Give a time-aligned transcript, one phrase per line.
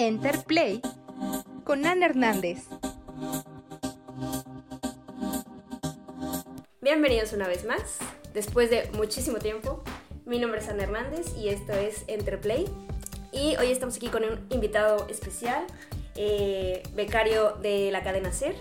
[0.00, 0.80] Enterplay
[1.62, 2.64] con Ana Hernández.
[6.80, 7.98] Bienvenidos una vez más,
[8.32, 9.84] después de muchísimo tiempo.
[10.24, 12.64] Mi nombre es Ana Hernández y esto es Enterplay.
[13.30, 15.66] Y hoy estamos aquí con un invitado especial,
[16.16, 18.54] eh, becario de la cadena SER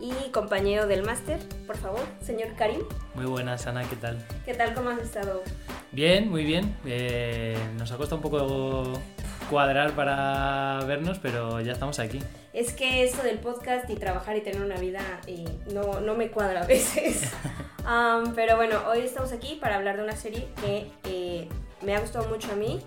[0.00, 1.40] y compañero del máster.
[1.66, 2.82] Por favor, señor Karim.
[3.16, 4.24] Muy buenas, Ana, ¿qué tal?
[4.44, 4.74] ¿Qué tal?
[4.74, 5.42] ¿Cómo has estado?
[5.90, 6.76] Bien, muy bien.
[6.84, 9.00] Eh, nos ha costado un poco
[9.48, 12.20] cuadrar para vernos, pero ya estamos aquí.
[12.52, 16.30] Es que eso del podcast y trabajar y tener una vida eh, no, no, me
[16.30, 17.32] cuadra a veces.
[17.80, 21.48] um, pero bueno, hoy estamos aquí para hablar de una serie que eh,
[21.82, 22.80] me ha gustado mucho a mí.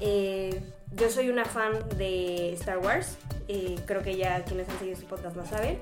[0.00, 0.60] Eh,
[0.94, 3.16] yo soy una fan de Star Wars,
[3.48, 5.78] eh, creo que ya quienes han seguido este podcast lo saben.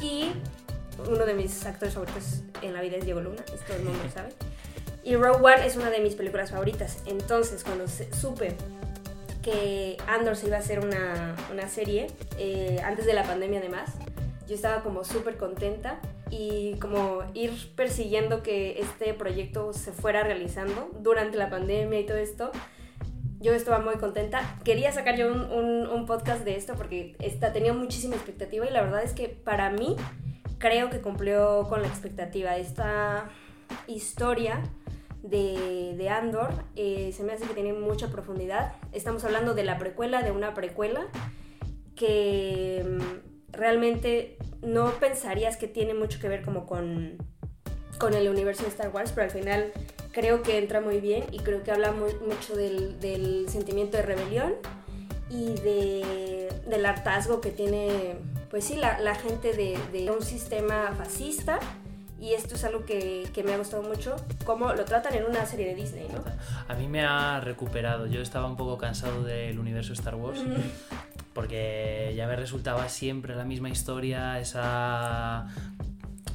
[0.00, 0.32] Y
[1.06, 4.00] uno de mis actores favoritos en la vida es Diego Luna, esto todo el mundo
[4.04, 4.30] lo sabe.
[5.04, 7.02] Y Rogue One es una de mis películas favoritas.
[7.06, 8.56] Entonces, cuando supe
[9.48, 12.08] que Andor se iba a hacer una, una serie,
[12.38, 13.90] eh, antes de la pandemia además,
[14.46, 16.00] yo estaba como súper contenta
[16.30, 22.18] y como ir persiguiendo que este proyecto se fuera realizando durante la pandemia y todo
[22.18, 22.50] esto.
[23.40, 24.58] Yo estaba muy contenta.
[24.64, 29.02] Quería sacar yo un, podcast de esto porque esta, tenía muchísima expectativa y la verdad
[29.02, 29.94] es que para mí
[30.58, 32.56] creo que cumplió con la expectativa.
[32.56, 33.28] Esta
[33.86, 34.62] historia
[35.22, 38.72] de, de Andor eh, se me hace que tiene mucha profundidad.
[38.92, 41.06] Estamos hablando de la precuela, de una precuela
[41.96, 47.16] que mm, realmente no pensarías que tiene mucho que ver como con,
[47.98, 49.72] con el universo de Star Wars, pero al final
[50.12, 54.02] creo que entra muy bien y creo que habla muy, mucho del, del, sentimiento de
[54.02, 54.54] rebelión
[55.30, 58.16] y de, del hartazgo que tiene,
[58.50, 61.58] pues sí, la, la gente de, de, un sistema fascista.
[62.20, 65.46] Y esto es algo que, que, me ha gustado mucho, cómo lo tratan en una
[65.46, 66.24] serie de Disney, ¿no?
[66.66, 68.06] A mí me ha recuperado.
[68.06, 70.40] Yo estaba un poco cansado del universo Star Wars.
[70.40, 70.62] Mm -hmm.
[71.32, 75.46] Porque ya me resultaba siempre la misma historia, esa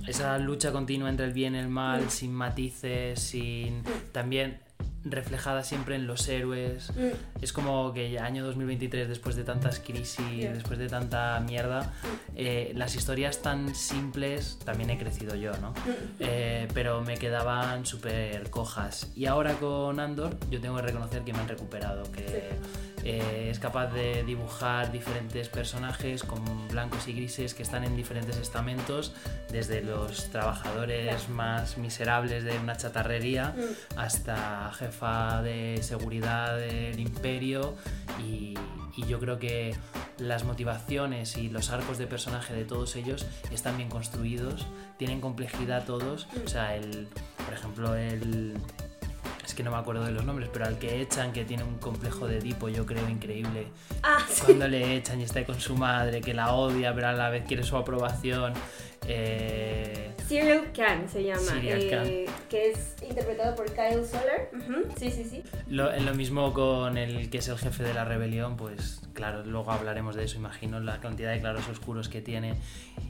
[0.08, 2.10] esa lucha continua entre el bien y el mal, mm.
[2.10, 4.12] sin matices, sin mm.
[4.12, 4.60] también
[5.06, 6.92] reflejada siempre en los héroes.
[6.96, 7.42] Mm.
[7.42, 10.54] Es como que año 2023, después de tantas crisis, yeah.
[10.54, 11.94] después de tanta mierda,
[12.36, 15.74] eh, las historias tan simples, también he crecido yo, ¿no?
[16.20, 19.12] Eh, pero me quedaban súper cojas.
[19.16, 22.28] Y ahora con Andor, yo tengo que reconocer que me han recuperado, que...
[22.28, 22.93] Sí.
[23.04, 28.38] Eh, es capaz de dibujar diferentes personajes con blancos y grises que están en diferentes
[28.38, 29.14] estamentos,
[29.52, 33.54] desde los trabajadores más miserables de una chatarrería
[33.98, 37.76] hasta jefa de seguridad del imperio.
[38.26, 38.54] Y,
[38.96, 39.76] y yo creo que
[40.18, 44.66] las motivaciones y los arcos de personaje de todos ellos están bien construidos,
[44.98, 47.08] tienen complejidad todos, o sea, el,
[47.44, 48.54] por ejemplo, el,
[49.46, 51.78] es que no me acuerdo de los nombres, pero al que echan, que tiene un
[51.78, 53.68] complejo de Edipo, yo creo increíble.
[54.02, 54.72] Ah, Cuando sí.
[54.72, 57.64] le echan y está con su madre, que la odia, pero a la vez quiere
[57.64, 58.54] su aprobación.
[59.08, 60.14] Eh...
[60.28, 62.08] Cyril Khan se llama, Khan.
[62.08, 64.50] Eh, que es interpretado por Kyle Soller.
[64.54, 64.98] Uh -huh.
[64.98, 65.44] Sí, sí, sí.
[65.68, 69.72] Lo, lo, mismo con el que es el jefe de la rebelión, pues claro, luego
[69.72, 72.56] hablaremos de eso, imagino, la cantidad de claros oscuros que tiene.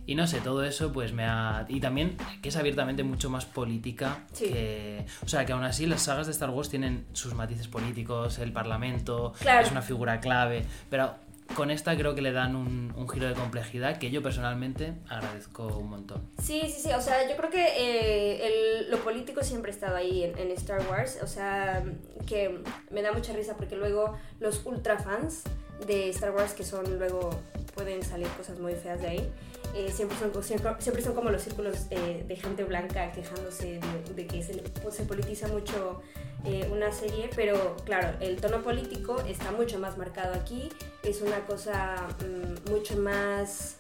[0.06, 1.66] Y no sé, todo eso pues me ha...
[1.70, 4.46] Y también que es abiertamente mucho más política sí.
[4.46, 5.06] que...
[5.24, 8.52] O sea, que aún así las sagas de Star Wars tienen sus matices políticos, el
[8.52, 9.66] parlamento claro.
[9.66, 11.16] es una figura clave, pero
[11.53, 15.68] con esta creo que le dan un, un, giro de complejidad que yo personalmente agradezco
[15.78, 16.30] un montón.
[16.41, 19.96] Sí, sí, sí, o sea, yo creo que eh, el, lo político siempre ha estado
[19.96, 21.84] ahí en, en, Star Wars, o sea,
[22.25, 22.59] que
[22.92, 25.44] me da mucha risa porque luego los ultra fans
[25.86, 27.30] de Star Wars, que son luego,
[27.75, 29.31] pueden salir cosas muy feas de ahí,
[29.76, 33.80] eh, siempre, son, siempre, siempre, son como los círculos eh, de gente blanca quejándose
[34.16, 36.02] de, que se, pues, se, politiza mucho
[36.46, 40.70] eh, una serie, pero claro, el tono político está mucho más marcado aquí,
[41.04, 43.80] es una cosa mmm, mucho más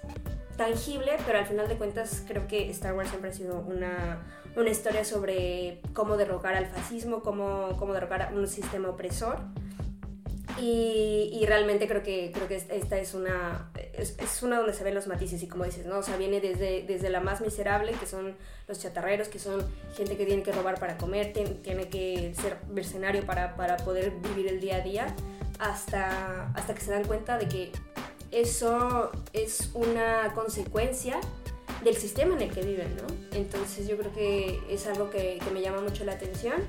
[0.57, 4.23] tangible, pero al final de cuentas creo que Star Wars siempre ha sido una,
[4.55, 9.39] una historia sobre cómo derrocar al fascismo, cómo, cómo derrocar un sistema opresor.
[10.63, 14.85] Y, y, realmente creo que, creo que esta es una, es, es, una donde se
[14.85, 15.97] ven los matices y como dices, ¿no?
[15.97, 18.37] O sea, viene desde, desde la más miserable, que son
[18.69, 19.61] los chatarreros, que son
[19.97, 24.11] gente que tiene que robar para comer, tiene, tiene que ser mercenario para, para poder
[24.11, 25.15] vivir el día a día,
[25.59, 27.71] hasta, hasta que se dan cuenta de que
[28.31, 31.19] eso es una consecuencia
[31.83, 33.37] del sistema en el que viven, ¿no?
[33.37, 36.61] Entonces yo creo que es algo que, que me llama mucho la atención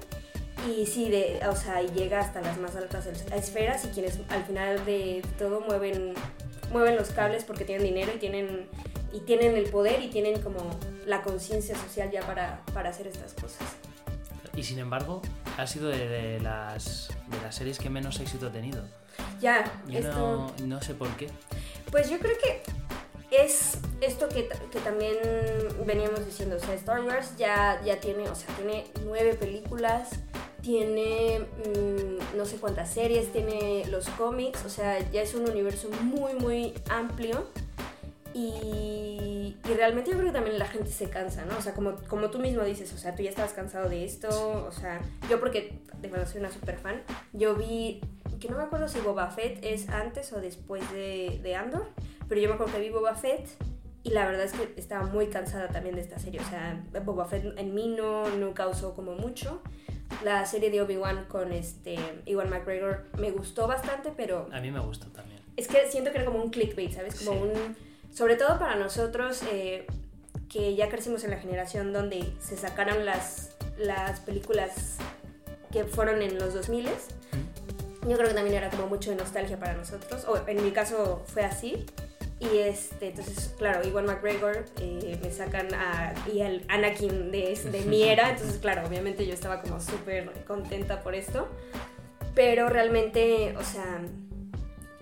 [0.69, 4.85] y sí, de, o sea, llega hasta las más altas esferas y quienes al final
[4.87, 6.15] de todo mueven,
[6.73, 8.69] mueven los cables porque tienen dinero y tienen,
[9.13, 10.61] y tienen el poder y tienen como
[11.07, 13.63] la conciencia social ya para, para hacer estas cosas.
[14.57, 15.21] Y sin embargo,
[15.59, 18.83] ha sido de, de, las, de las series que menos éxito ha tenido.
[19.41, 20.55] Ya, Yo esto...
[20.61, 21.29] no, no sé por qué.
[21.91, 22.63] Pues yo creo que
[23.37, 25.17] es esto que, que también
[25.87, 30.11] veníamos diciendo, o sea, Star Wars ya, ya tiene, o sea, tiene nueve películas,
[30.65, 35.89] tiene mm, no sé cuántas series, tiene los cómics, o sea, ya es un universo
[36.03, 37.47] muy, muy amplio.
[38.33, 41.57] Y, y realmente yo creo que también la gente se cansa, ¿no?
[41.57, 44.29] O sea, como, como tú mismo dices, o sea, tú ya estabas cansado de esto,
[44.67, 45.01] o sea,
[45.31, 47.03] yo porque, de verdad, soy una super fan,
[47.33, 48.01] yo vi,
[48.41, 51.87] que no me acuerdo si Boba Fett es antes o después de, de Andor,
[52.29, 53.47] pero yo me acuerdo que vi Boba Fett
[54.03, 57.25] y la verdad es que estaba muy cansada también de esta serie, o sea, Boba
[57.27, 59.61] Fett en mí no, no causó como mucho.
[60.23, 64.81] La serie de Obi-Wan con este Iwan McGregor me gustó bastante, pero A mí me
[64.81, 65.41] gustó también.
[65.57, 67.17] es que siento que era como un clickbait, ¿sabes?
[67.25, 67.39] Como Sí.
[67.55, 67.77] un...
[68.15, 69.87] Sobre todo para nosotros eh,
[70.49, 74.99] que ya crecimos en la generación donde se sacaron las, las películas
[75.73, 76.89] que fueron en los 2000
[78.07, 81.23] yo creo que también era como mucho de nostalgia para nosotros, o en mi caso
[81.27, 81.87] fue así.
[82.41, 87.81] Y este, entonces, claro, Iwan McGregor eh, me sacan a, y al Anakin de, de
[87.83, 91.49] mi era, entonces, claro, obviamente yo estaba como súper contenta por esto.
[92.35, 94.03] Pero realmente, o sea,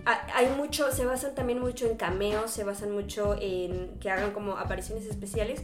[0.05, 4.31] ha- hay mucho, se basan también mucho en cameos, se basan mucho en que hagan
[4.31, 5.61] como apariciones especiales.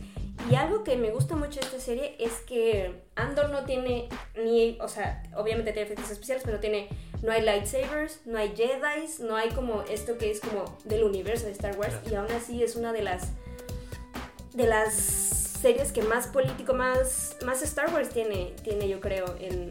[0.47, 4.77] Y algo que me gusta mucho de esta serie es que Andor no tiene ni,
[4.79, 6.87] o sea, obviamente tiene efectos especiales, pero tiene,
[7.21, 11.45] no hay lightsabers, no hay Jedi's, no hay como esto que es como del universo
[11.45, 11.95] de Star Wars.
[12.09, 13.29] Y aún así es una de las,
[14.53, 19.69] de las series que más político, más, más Star Wars tiene, tiene yo creo, en,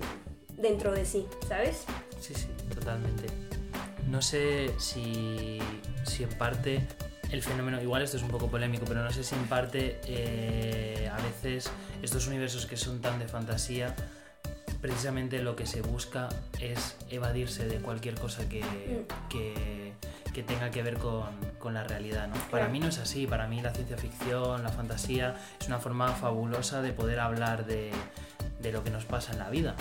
[0.59, 1.85] dentro de sí, ¿sabes?
[2.21, 3.25] Sí, sí, totalmente.
[4.07, 5.61] No sé si,
[6.05, 6.87] si en parte
[7.31, 11.11] el fenómeno, igual esto es un poco polémico, pero no sé si en parte eh,
[11.13, 11.71] a veces
[12.03, 13.95] estos universos que son tan de fantasía,
[14.81, 16.29] precisamente lo que se busca
[16.61, 18.63] es evadirse de cualquier cosa que,
[19.29, 19.93] que,
[20.33, 21.27] que tenga que ver con,
[21.59, 22.29] con la realidad.
[22.29, 22.35] ¿no?
[22.51, 26.09] Para mí no es así, para mí la ciencia ficción, la fantasía es una forma
[26.13, 27.91] fabulosa de poder hablar de,
[28.61, 29.75] de lo que nos pasa en la vida.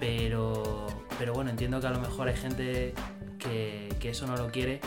[0.00, 0.86] Pero,
[1.18, 2.94] pero bueno, entiendo que a lo mejor hay gente
[3.38, 4.80] que, que eso no lo quiere.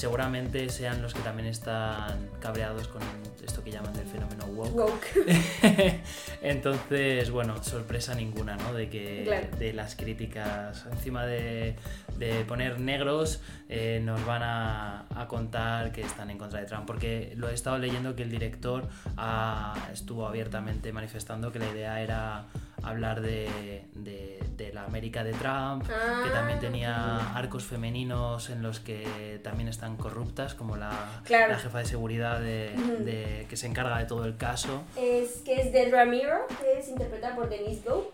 [0.00, 3.02] Seguramente sean los que también están cabreados con
[3.44, 4.74] esto que llaman del fenómeno woke.
[4.74, 6.00] Woke.
[6.42, 8.72] Entonces, bueno, sorpresa ninguna, ¿no?
[8.72, 9.48] De que Claro.
[9.58, 11.76] de las críticas encima de,
[12.16, 16.86] de poner negros eh, nos van a, a contar que están en contra de Trump.
[16.86, 18.88] Porque lo he estado leyendo que el director
[19.18, 22.46] ha- estuvo abiertamente manifestando que la idea era
[22.82, 26.30] hablar de, de- de la América de Trump, que Ah.
[26.32, 31.52] también tenía arcos femeninos en los que también están corruptas, como la, Claro.
[31.52, 34.82] la jefa de seguridad de- que se encarga de todo el caso.
[34.96, 38.10] Es que es de Ramiro, que es interpretada por Denise Go.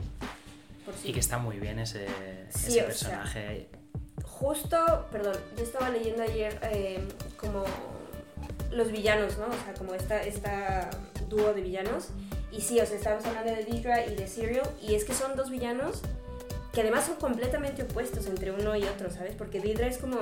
[1.02, 2.06] Y que está muy bien ese,
[2.50, 3.68] Sí, ese o sea, personaje.
[4.24, 7.64] Justo, perdón, yo estaba leyendo ayer eh, como
[8.70, 9.46] los villanos, ¿no?
[9.46, 10.90] O sea, como esta, esta
[11.28, 12.10] dúo de villanos.
[12.52, 14.68] Y sí, o sea, estamos hablando de Deidre y de Serial.
[14.80, 16.02] Y es que son dos villanos
[16.72, 19.34] que además son completamente opuestos entre uno y otro, ¿sabes?
[19.34, 20.18] Porque Deidre es como...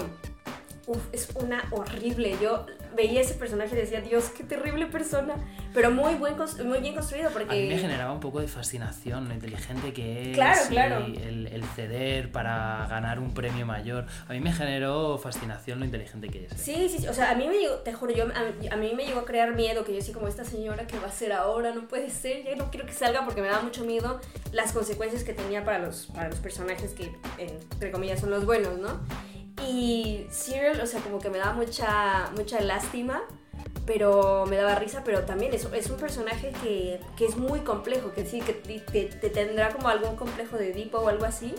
[0.87, 2.37] Uf, es una horrible.
[2.41, 5.35] Yo veía ese personaje y decía, Dios, qué terrible persona.
[5.73, 6.35] Pero muy, buen,
[6.65, 7.51] muy bien construido porque...
[7.51, 11.07] A mí me generaba un poco de fascinación lo inteligente que es Claro, claro.
[11.07, 14.07] El, el ceder para ganar un premio mayor.
[14.29, 16.53] A mí me generó fascinación lo inteligente que es.
[16.53, 16.57] ¿eh?
[16.57, 18.93] Sí, sí, sí, o sea, a mí me llegó, te juro, yo, a, a mí
[18.95, 21.33] me llegó a crear miedo, que yo así como esta señora, ¿qué va a hacer
[21.33, 21.75] ahora?
[21.75, 24.21] No puede ser, ya no quiero que salga porque me da mucho miedo
[24.53, 28.79] las consecuencias que tenía para los, para los personajes que, entre comillas, son los buenos,
[28.79, 29.01] ¿no?
[29.63, 33.23] Y Cyril, o sea, como que me daba mucha, mucha lástima,
[33.87, 38.13] pero me daba risa, pero también es, es un personaje que, que es muy complejo,
[38.13, 41.55] que sí, que te tendrá como algún complejo de Edipo o algo así,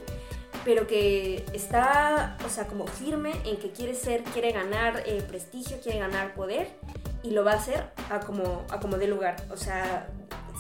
[0.63, 5.77] pero que está, o sea, como firme en que quiere ser, quiere ganar eh, prestigio,
[5.81, 6.67] quiere ganar poder
[7.25, 10.08] y lo va a hacer a como, a como dé lugar, o sea,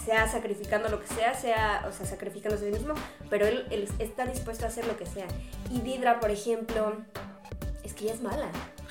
[0.03, 2.95] sea sacrificando lo que sea, sea, o sea, sacrificándose a sí mismo,
[3.29, 5.27] pero él, él está dispuesto a hacer lo que sea.
[5.71, 6.93] Y Didra, por ejemplo,
[7.83, 8.49] es que ella es mala,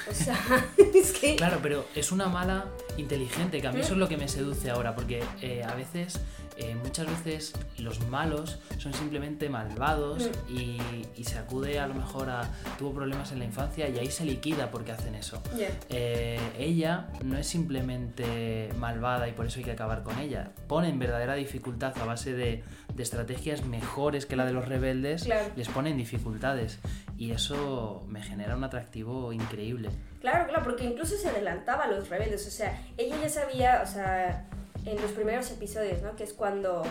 [0.09, 0.39] o sea,
[0.95, 1.35] es que...
[1.37, 2.67] Claro, pero es una mala
[2.97, 6.21] inteligente, que a mí eso es lo que me seduce ahora, porque eh, a veces,
[6.57, 10.79] eh, muchas veces los malos son simplemente malvados y,
[11.17, 14.25] y se acude a lo mejor a tuvo problemas en la infancia y ahí se
[14.25, 15.43] liquida porque hacen eso.
[15.89, 20.51] Eh, ella no es simplemente malvada y por eso hay que acabar con ella.
[20.69, 22.63] Pone en verdadera dificultad a base de,
[22.95, 25.49] de estrategias mejores que la de los rebeldes, Claro.
[25.57, 26.79] les pone en dificultades.
[27.19, 29.91] Y eso me genera un atractivo increíble.
[30.21, 33.87] Claro, claro, porque incluso se adelantaba a los rebeldes, o sea, ella ya sabía, o
[33.87, 34.47] sea,
[34.85, 36.15] en los primeros episodios, ¿no?
[36.17, 36.83] Que es cuando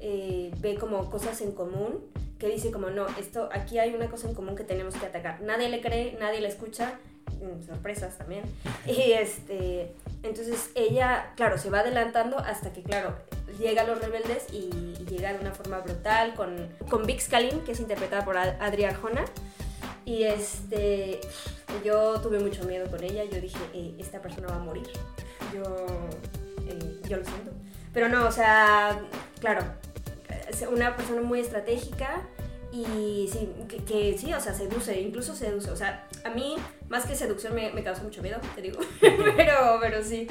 [0.00, 2.04] eh, ve como cosas en común
[2.38, 5.40] que dice como, no, esto, aquí hay una cosa en común que tenemos que atacar.
[5.40, 6.98] Nadie le cree, nadie le escucha,
[7.40, 8.42] mm, sorpresas también.
[8.86, 13.14] Y este, entonces ella, claro, se va adelantando hasta que, claro,
[13.58, 17.60] llega a los rebeldes y, y llega de una forma brutal con, con Vix Kalin,
[17.60, 19.24] que es interpretada por Ad- Adri Arjona.
[20.04, 21.20] Y este,
[21.84, 24.86] yo tuve mucho miedo con ella, yo dije, "Eh, esta persona va a morir.
[25.54, 25.62] Yo,
[26.68, 27.52] eh, yo lo siento.
[27.92, 29.00] Pero no, o sea,
[29.40, 29.62] claro,
[30.48, 32.22] es una persona muy estratégica
[32.72, 33.48] y sí,
[33.86, 35.70] que, sí, o sea, seduce, incluso seduce.
[35.70, 36.56] O sea, a mí,
[36.88, 38.78] más que seducción, me, causa mucho miedo, te digo.
[39.00, 40.26] pero, pero sí,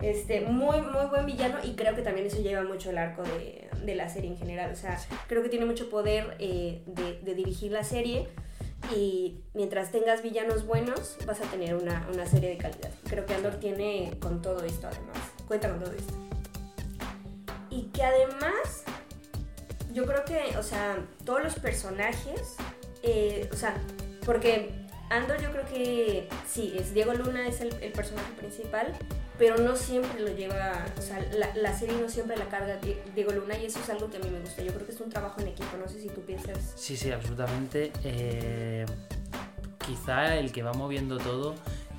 [0.00, 3.94] este, muy, muy buen villano y creo que también eso lleva mucho el arco de,
[3.94, 4.70] la serie en general.
[4.72, 8.28] O sea, creo que tiene mucho poder eh, de, de dirigir la serie
[8.94, 12.90] y mientras tengas villanos buenos vas a tener una, una serie de calidad.
[13.08, 16.14] Creo que Andor tiene con todo esto además, cuenta con todo esto.
[17.70, 18.84] Y que además,
[19.92, 22.54] yo creo que, o sea, todos los personajes,
[23.02, 23.74] eh, o sea,
[24.24, 24.70] porque
[25.10, 28.94] Andor yo creo que sí, es Diego Luna es el, personaje principal,
[29.38, 32.98] pero no siempre lo lleva, o sea, la, la serie no siempre la carga Di-
[33.16, 34.62] Diego Luna y eso es algo que a mí me gusta.
[34.62, 36.74] Yo creo que es un trabajo en equipo, no sé si tú piensas.
[36.76, 37.90] Sí, sí, absolutamente.
[38.04, 38.86] Eh,
[39.84, 41.56] quizá el que va moviendo todo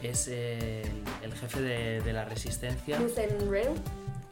[0.10, 0.90] es el,
[1.24, 2.98] el jefe de, de la resistencia,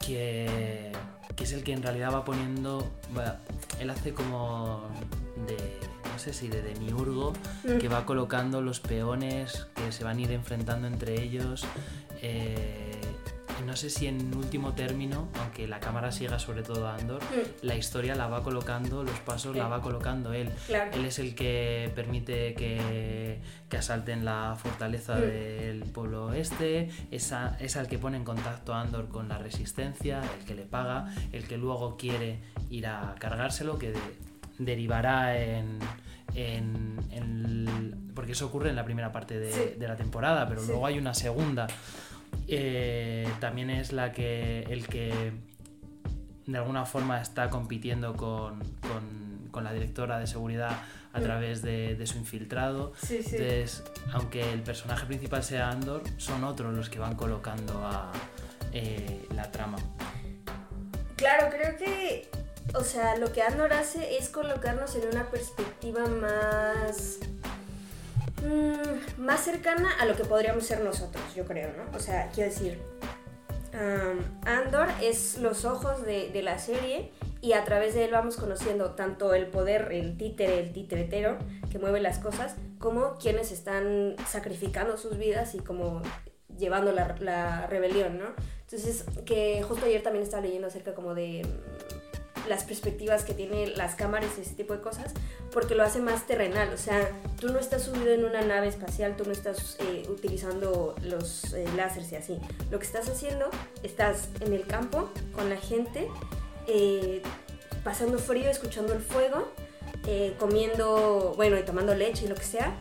[0.05, 0.91] que,
[1.35, 2.89] que es el que en realidad va poniendo.
[3.17, 3.39] va-
[3.79, 4.87] él hace como
[5.47, 5.55] de.
[6.11, 7.33] no sé si de demiurgo,
[7.79, 11.65] que va colocando los peones que se van a ir enfrentando entre ellos.
[12.21, 12.98] eh,
[13.65, 17.65] no sé si en último término, aunque la cámara siga sobre todo a Andor, Mm,
[17.65, 20.49] la historia la va colocando, los pasos la va colocando él.
[20.67, 20.91] Claro.
[20.93, 23.39] Él es el que permite que,
[23.69, 25.21] que asalten la fortaleza Mm.
[25.21, 29.37] del pueblo este, es, a- es al que pone en contacto a Andor con la
[29.37, 32.39] resistencia, el que le paga, el que luego quiere
[32.69, 33.99] ir a cargárselo, que de-
[34.57, 35.79] derivará en,
[36.35, 39.61] en- en el- porque eso ocurre en la primera parte de, Sí.
[39.79, 40.67] de la temporada, pero Sí.
[40.67, 41.67] luego hay una segunda.
[42.47, 45.31] Eh, también es la que el que
[46.47, 50.71] de alguna forma está compitiendo con, con- con la directora de seguridad
[51.13, 51.23] a Mm.
[51.23, 52.93] través de, de su infiltrado.
[53.01, 53.35] Sí, sí.
[53.37, 53.83] Entonces,
[54.13, 58.11] aunque el personaje principal sea Andor, son otros los que van colocando a
[58.73, 59.77] eh, la trama.
[61.15, 62.29] Claro, creo que,
[62.75, 67.17] o sea, lo que Andor hace es colocarnos en una perspectiva más,
[68.43, 71.97] mm, más cercana a lo que podríamos ser nosotros, yo creo, ¿no?
[71.97, 72.79] O sea, quiero decir,
[74.45, 79.33] Andor es los ojos de, la serie y a través de él vamos conociendo tanto
[79.33, 81.37] el poder, el títere, el titretero
[81.71, 86.01] que mueve las cosas, como quienes están sacrificando sus vidas y como
[86.57, 88.25] llevando la, la rebelión, ¿no?
[88.61, 91.43] Entonces, que justo ayer también estaba leyendo acerca como de
[92.47, 95.13] las perspectivas que tienen las cámaras y ese tipo de cosas,
[95.51, 99.15] porque lo hace más terrenal, o sea, tú no estás subido en una nave espacial,
[99.17, 102.39] tú no estás eh, utilizando los eh, láseres y así,
[102.71, 103.49] lo que estás haciendo,
[103.83, 106.07] estás en el campo con la gente,
[106.67, 107.21] eh,
[107.83, 109.47] pasando frío, escuchando el fuego,
[110.07, 112.75] eh, comiendo, bueno, y tomando leche y lo que sea,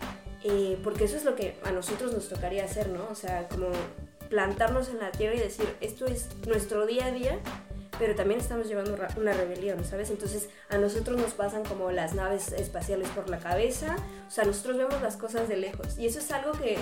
[0.45, 3.09] eh, porque eso es lo que a nosotros nos tocaría hacer, ¿no?
[3.11, 3.69] O sea, como
[4.29, 7.39] plantarnos en la tierra y decir, esto es nuestro día a día,
[7.99, 10.11] pero también estamos llevando una rebelión, ¿sabes?
[10.11, 14.77] Entonces a nosotros nos pasan como las naves espaciales por la cabeza, o sea, nosotros
[14.77, 15.99] vemos las cosas de lejos.
[15.99, 16.77] Y eso es algo que,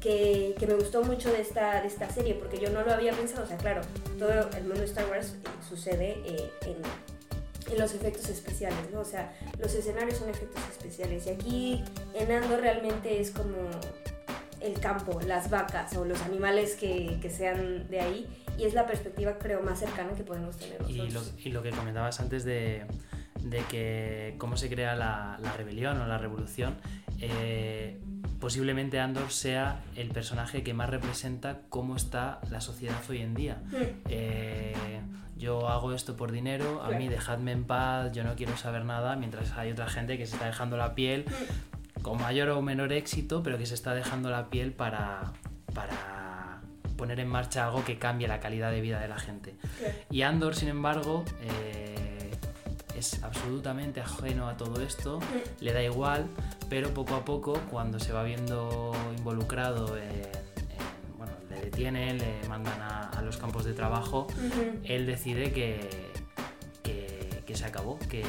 [0.00, 3.12] que, que me gustó mucho de esta, de esta serie, porque yo no lo había
[3.12, 3.82] pensado, o sea, claro,
[4.18, 9.00] todo el mundo de Star Wars eh, sucede eh, en, en los efectos especiales, ¿no?
[9.00, 13.70] O sea, los escenarios son efectos especiales y aquí en Andor realmente es como
[14.62, 18.26] el campo, las vacas o los animales que, que sean de ahí
[18.58, 21.34] y es la perspectiva creo más cercana que podemos tener Y lo, nosotros.
[21.46, 22.84] y lo que comentabas antes de,
[23.42, 26.76] de que cómo se crea la, la rebelión o la revolución,
[27.20, 27.98] eh,
[28.40, 33.62] posiblemente Andor sea el personaje que más representa cómo está la sociedad hoy en día.
[33.70, 33.76] Mm,
[34.08, 35.00] Eh,
[35.36, 36.98] yo hago esto por dinero, a Claro.
[37.02, 40.34] mí dejadme en paz, yo no quiero saber nada, mientras hay otra gente que se
[40.34, 41.71] está dejando la piel mm,
[42.02, 45.32] con mayor o menor éxito, pero que se está dejando la piel para,
[45.74, 46.60] para
[46.96, 49.54] poner en marcha algo que cambie la calidad de vida de la gente.
[50.10, 52.30] Y Andor, sin embargo, eh,
[52.96, 56.26] es absolutamente ajeno a todo esto, Mm, le da igual,
[56.68, 62.48] pero poco a poco, cuando se va viendo involucrado en, en- bueno, le detienen, le
[62.48, 64.26] mandan a, a los campos de trabajo,
[64.84, 66.11] él decide que,
[67.52, 68.24] que, se acabó, que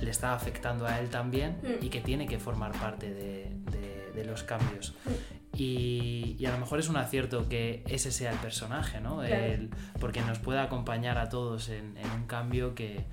[0.00, 1.84] le está afectando a él también Mm.
[1.84, 4.94] y que tiene que formar parte de, de- de los cambios.
[5.04, 5.10] Mm.
[5.56, 9.18] Y, y a lo mejor es un acierto que ese sea el personaje, ¿no?
[9.18, 9.34] Claro.
[9.44, 13.04] El- porque nos puede acompañar a todos en, en un cambio que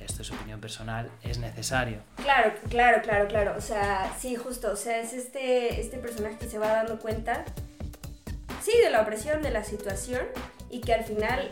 [0.00, 1.98] esto es opinión personal, es necesario.
[2.16, 3.54] Claro, claro, claro, claro.
[3.56, 4.72] O sea, sí, justo.
[4.72, 7.44] O sea, es este, este personaje que se va dando cuenta,
[8.62, 10.22] sí, de la opresión, de la situación,
[10.70, 11.50] y que al final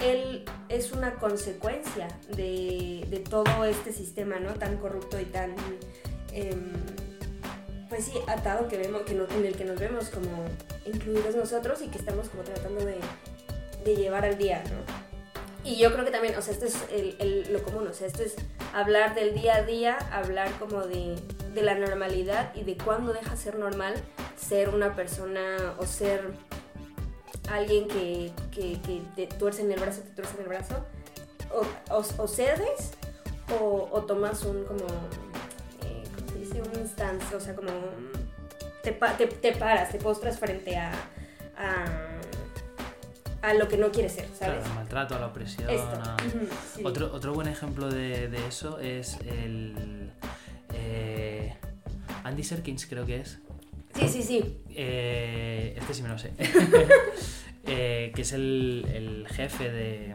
[0.00, 4.54] él es una consecuencia de, todo este sistema, ¿no?
[4.54, 5.54] Tan corrupto y tan,
[7.98, 10.44] sí, atado que vemos, que en el que nos vemos como
[10.86, 12.98] incluidos nosotros y que estamos como tratando de,
[13.94, 15.10] llevar al día, ¿no?
[15.62, 18.36] Y yo creo que también, o sea, esto es lo común, o sea, esto es
[18.72, 21.16] hablar del día a día, hablar como de,
[21.54, 23.94] de la normalidad y de cuándo deja ser normal
[24.36, 26.22] ser una persona o ser
[27.54, 30.84] alguien que, que, que te tuerce en el brazo, te tuerce en el brazo,
[31.52, 32.92] o, o, o cedes
[33.60, 34.84] o, o tomas un como,
[35.84, 36.62] eh, ¿cómo se dice?
[36.62, 37.70] Un instance, o sea, como
[38.82, 40.92] te, pa- te, te paras, te postras frente a,
[41.58, 42.18] a,
[43.42, 44.38] a lo que no quieres ser, ¿sabes?
[44.58, 45.68] Claro, al maltrato, a la opresión.
[45.70, 46.16] A-
[46.74, 46.82] sí.
[46.84, 50.12] Otro, otro buen ejemplo de, de eso es el.
[50.74, 51.54] eh,
[52.22, 53.38] Andy Serkins, creo que es.
[53.94, 54.62] Sí, sí, sí.
[54.70, 56.32] Eh, este sí me lo sé.
[57.66, 60.14] Eh, que es el, el jefe de,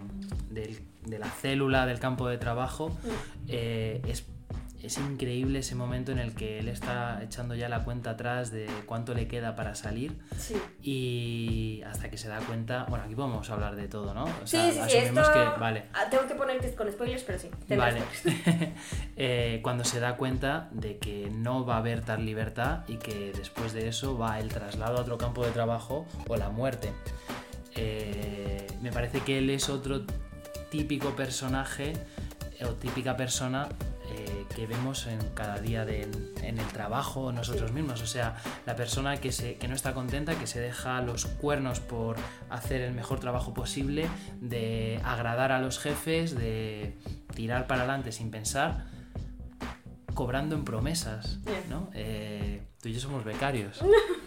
[0.50, 2.98] del- de la célula del campo de trabajo.
[3.48, 4.25] Eh, es,
[4.86, 8.68] es increíble ese momento en el que él está echando ya la cuenta atrás de
[8.86, 10.56] cuánto le queda para salir Sí.
[10.82, 12.86] y hasta que se da cuenta.
[12.89, 14.24] Bueno, aquí podemos hablar de todo, ¿no?
[14.25, 15.20] O sea, sí, sí, esto...
[15.22, 15.60] asumimos que.
[15.60, 15.84] Vale.
[15.94, 17.50] Ah, tengo que poner que es con spoilers, pero sí.
[17.75, 18.01] Vale.
[19.18, 23.32] Eh, cuando se da cuenta de que no va a haber tal libertad y que
[23.32, 26.92] después de eso va el traslado a otro campo de trabajo o la muerte.
[27.75, 30.01] Eh, me parece que él es otro
[30.70, 31.94] típico personaje
[32.63, 33.70] o típica persona
[34.53, 36.07] que vemos en cada día de-
[36.43, 37.75] en el trabajo nosotros Sí.
[37.75, 38.01] mismos.
[38.01, 38.35] O sea,
[38.65, 42.17] la persona que, se, que no está contenta, que se deja los cuernos por
[42.49, 44.07] hacer el mejor trabajo posible,
[44.41, 46.97] de agradar a los jefes, de
[47.33, 48.85] tirar para adelante sin pensar,
[50.13, 51.39] cobrando en promesas.
[51.69, 51.89] ¿no?
[51.93, 53.79] Eh, tú y yo somos becarios.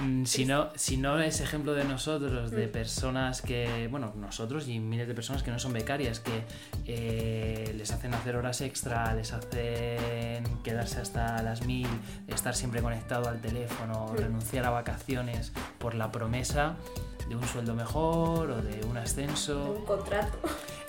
[0.00, 2.72] Mm, Si no, si no es ejemplo de nosotros, de Mm.
[2.72, 6.42] personas que, bueno, nosotros y miles de personas que no son becarias, que
[6.86, 11.86] eh, les hacen hacer horas extra, les hacen quedarse hasta las mil,
[12.28, 14.16] estar siempre conectado al teléfono, Mm.
[14.16, 16.76] renunciar a vacaciones por la promesa
[17.30, 19.82] de un sueldo mejor o de un Un ascenso.
[19.86, 20.36] contrato.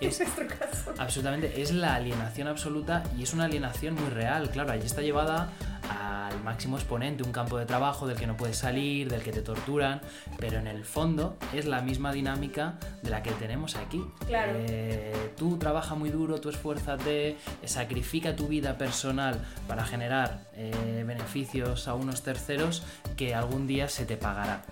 [0.01, 0.93] Es, En nuestro caso.
[0.97, 5.49] Absolutamente, es la alienación absoluta y es una alienación muy real, claro, allí está llevada
[5.87, 9.41] al máximo exponente, un campo de trabajo del que no puedes salir, del que te
[9.43, 10.01] torturan,
[10.39, 14.03] pero en el fondo es la misma dinámica de la que tenemos aquí.
[14.25, 14.53] Claro.
[14.55, 21.87] Eh, tú trabaja muy duro, tú esfuérzate, sacrifica tu vida personal para generar eh, beneficios
[21.87, 22.81] a unos terceros
[23.15, 24.63] que algún día se te pagará.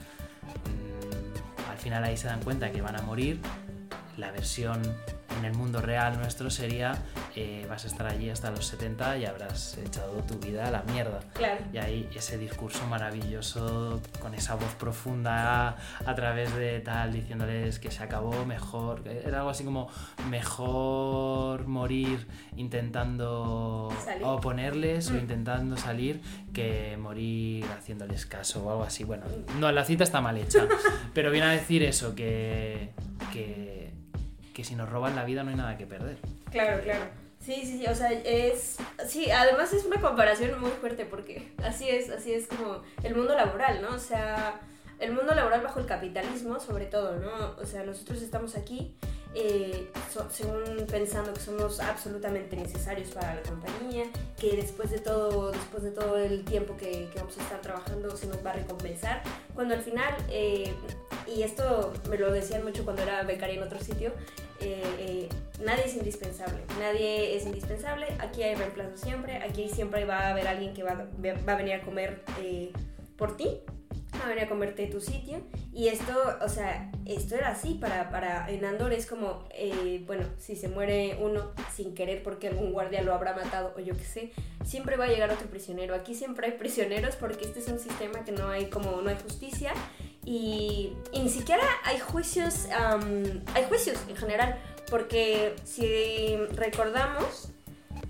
[1.79, 3.39] Al final ahí se dan cuenta que van a morir.
[4.17, 4.81] La versión
[5.37, 6.97] en el mundo real nuestro sería
[7.41, 10.83] eh, vas a estar allí hasta los 70 y habrás echado tu vida a la
[10.83, 11.19] mierda.
[11.33, 11.61] Claro.
[11.71, 17.91] Y ahí ese discurso maravilloso con esa voz profunda a través de tal diciéndoles que
[17.91, 19.03] se acabó mejor.
[19.07, 19.89] Era algo así como
[20.29, 24.23] mejor morir intentando Salir.
[24.25, 25.17] oponerles o Mm.
[25.19, 26.21] intentando salir
[26.53, 29.03] que morir haciéndoles caso o algo así.
[29.03, 29.23] Bueno,
[29.59, 30.67] no, la cita está mal hecha,
[31.13, 32.89] pero viene a decir eso, que,
[33.31, 33.91] que,
[34.53, 36.17] que si nos roban la vida no hay nada que perder.
[36.51, 37.05] Claro, claro.
[37.39, 38.77] Sí, sí, sí, o sea, es...
[39.07, 43.33] Sí, además es una comparación muy fuerte porque así es, así es como el mundo
[43.33, 43.95] laboral, ¿no?
[43.95, 44.59] O sea,
[44.99, 47.55] el mundo laboral bajo el capitalismo, sobre todo, ¿no?
[47.57, 48.93] O sea, nosotros estamos aquí
[49.35, 54.05] eh, so- según pensando que somos absolutamente necesarios para la compañía,
[54.39, 58.15] que después de todo, después de todo el tiempo que, que vamos a estar trabajando
[58.17, 59.21] se nos va a recompensar,
[59.53, 60.73] cuando al final, eh,
[61.27, 64.11] y esto me lo decían mucho cuando era becaria en otro sitio,
[64.61, 65.29] eh, eh,
[65.63, 70.47] nadie es indispensable, nadie es indispensable, aquí hay reemplazo siempre, aquí siempre va a haber
[70.47, 71.05] alguien que va,
[71.47, 72.71] va a venir a comer eh,
[73.15, 73.59] por ti,
[74.27, 75.41] va a comerte tu sitio,
[75.73, 80.25] y esto, o sea, esto era así, para, para en Andor es como, eh, bueno,
[80.37, 84.03] si se muere uno sin querer porque algún guardia lo habrá matado o yo qué
[84.03, 84.31] sé,
[84.65, 88.23] siempre va a llegar otro prisionero, aquí siempre hay prisioneros porque este es un sistema
[88.23, 89.73] que no hay como, no hay justicia,
[90.25, 97.51] y, y ni siquiera hay juicios, am, hay juicios en general, porque si recordamos,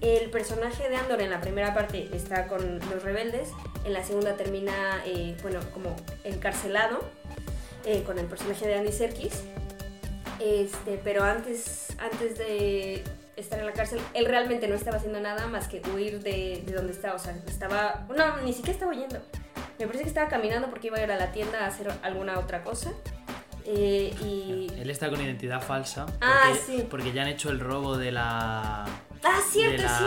[0.01, 3.49] el personaje de Andor en la primera parte está con los rebeldes,
[3.85, 6.99] en la segunda termina, eh, bueno, como encarcelado
[7.85, 9.43] eh, con el personaje de Andy Serkis,
[10.39, 13.03] este, pero antes, antes de
[13.35, 16.73] estar en la cárcel, él realmente no estaba haciendo nada más que huir de, de
[16.73, 19.19] donde estaba, o sea, estaba, no, ni siquiera estaba huyendo,
[19.79, 22.38] me parece que estaba caminando porque iba a ir a la tienda a hacer alguna
[22.38, 22.91] otra cosa.
[23.71, 24.67] Eh, y...
[24.82, 26.05] Él está con identidad falsa.
[26.08, 26.88] Porque, Ah, sí.
[26.89, 28.84] porque ya han hecho el robo de la.
[29.23, 29.97] Ah, cierto, de la,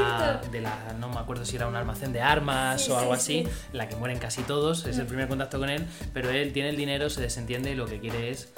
[0.40, 0.48] cierto.
[0.50, 3.44] de la- no me acuerdo si era un almacén de armas Sí, o algo sí,
[3.44, 3.66] así, sí.
[3.76, 6.76] la que mueren casi todos, es el primer contacto con él, pero él tiene el
[6.76, 8.52] dinero, se desentiende y lo que quiere es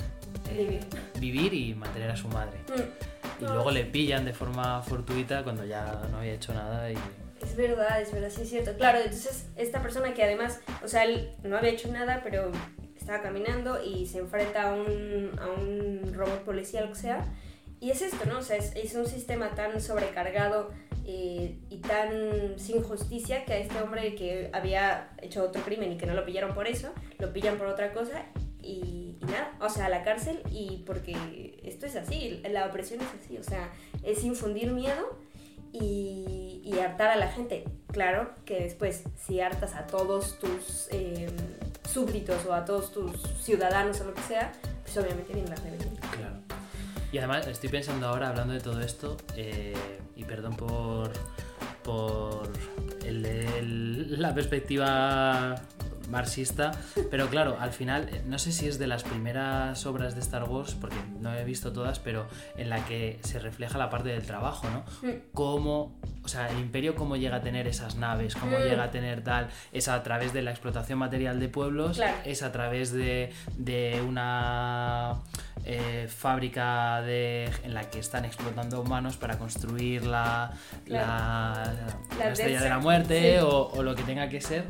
[0.50, 0.80] eh,
[1.18, 2.58] vivir y mantener a su madre.
[2.68, 3.42] Mm.
[3.42, 6.94] Y luego le pillan de forma fortuita cuando ya no había hecho nada y...
[7.42, 8.72] Es verdad, es verdad, sí es cierto.
[8.78, 12.52] Claro, entonces esta persona que además, o sea, él no había hecho nada, pero
[13.04, 17.22] estaba caminando y se enfrenta a un, a un robot policial, o sea.
[17.78, 18.38] Y es esto, ¿no?
[18.38, 20.70] O sea, es, un sistema tan sobrecargado
[21.04, 25.98] eh, y tan sin justicia que a este hombre que había hecho otro crimen y
[25.98, 28.24] que no lo pillaron por eso, lo pillan por otra cosa
[28.62, 33.08] y, nada, o sea, a la cárcel y porque esto es así, la opresión es
[33.22, 33.70] así, o sea,
[34.02, 35.18] es infundir miedo
[35.72, 37.64] y, y hartar a la gente.
[37.92, 41.28] Claro que después, si hartas a todos tus eh,
[41.88, 45.94] súbditos o a todos tus ciudadanos o lo que sea, pues obviamente viene la rebelión.
[45.96, 46.36] Claro.
[47.12, 49.74] Y además estoy pensando ahora, hablando de todo esto, eh,
[50.16, 51.12] y perdón por,
[51.82, 52.48] por
[53.08, 55.54] la perspectiva
[56.08, 56.72] marxista,
[57.10, 60.44] pero claro, al final, eh, no sé si es de las primeras obras de Star
[60.44, 64.22] Wars, porque no he visto todas, pero en la que se refleja la parte del
[64.26, 64.84] trabajo, ¿no?
[65.32, 68.62] Cómo, o sea, el imperio cómo llega a tener esas naves, cómo Mm.
[68.62, 72.16] llega a tener tal, es a través de la explotación material de pueblos, Claro.
[72.24, 75.16] es a través de, de una
[75.66, 80.52] eh, fábrica de, en la que están explotando humanos para construir la,
[80.84, 81.06] Claro.
[81.06, 81.74] la,
[82.18, 83.44] La la estrella de la muerte sí.
[83.44, 84.64] o, o lo que tenga que ser.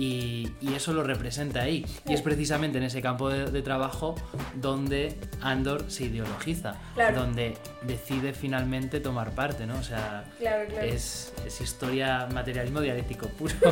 [0.00, 1.84] Y, y eso lo representa ahí.
[2.06, 4.14] Y es precisamente en ese campo de, de trabajo
[4.54, 7.18] donde Andor se ideologiza, Claro.
[7.22, 9.76] donde decide finalmente tomar parte, ¿no?
[9.76, 10.86] O sea, Claro, claro.
[10.86, 13.54] es, es historia, materialismo dialéctico puro.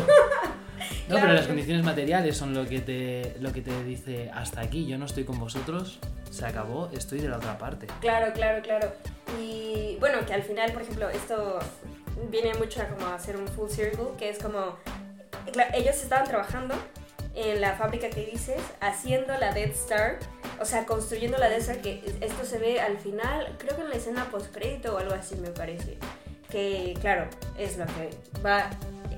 [1.08, 4.86] No, pero las condiciones materiales son lo que te lo que te dice hasta aquí,
[4.86, 5.98] yo no estoy con vosotros,
[6.30, 7.86] se acabó, estoy de la otra parte.
[8.00, 8.92] Claro, claro, claro.
[9.40, 11.58] Y bueno, que al final, por ejemplo, esto
[12.30, 14.76] viene mucho a como hacer un full circle, que es como,
[15.74, 16.74] ellos estaban trabajando
[17.34, 20.18] en la fábrica que dices, haciendo la Death Star,
[20.58, 23.90] o sea, construyendo la Death Star, que esto se ve al final, creo que en
[23.90, 25.98] la escena postcrédito o algo así me parece,
[26.50, 27.28] que claro,
[27.58, 28.70] es lo que va,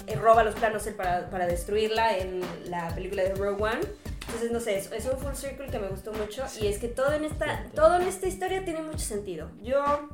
[0.08, 3.80] eh, roba los planos él para, para destruirla en la película de Rogue One.
[4.26, 6.88] Entonces, no sé, es, es un full circle que me gustó mucho y es que
[6.88, 9.48] todo en, esta, todo en esta historia tiene mucho sentido.
[9.62, 10.08] Yo,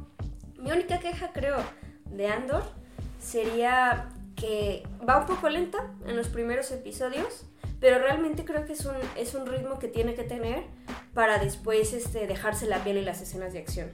[0.59, 1.57] mi única queja creo
[2.11, 2.63] de Andor
[3.19, 7.47] sería que va un poco lenta en los primeros episodios,
[7.81, 10.65] pero realmente creo que es un, es un ritmo que tiene que tener
[11.13, 13.91] para después este, dejarse la piel y las escenas de acción,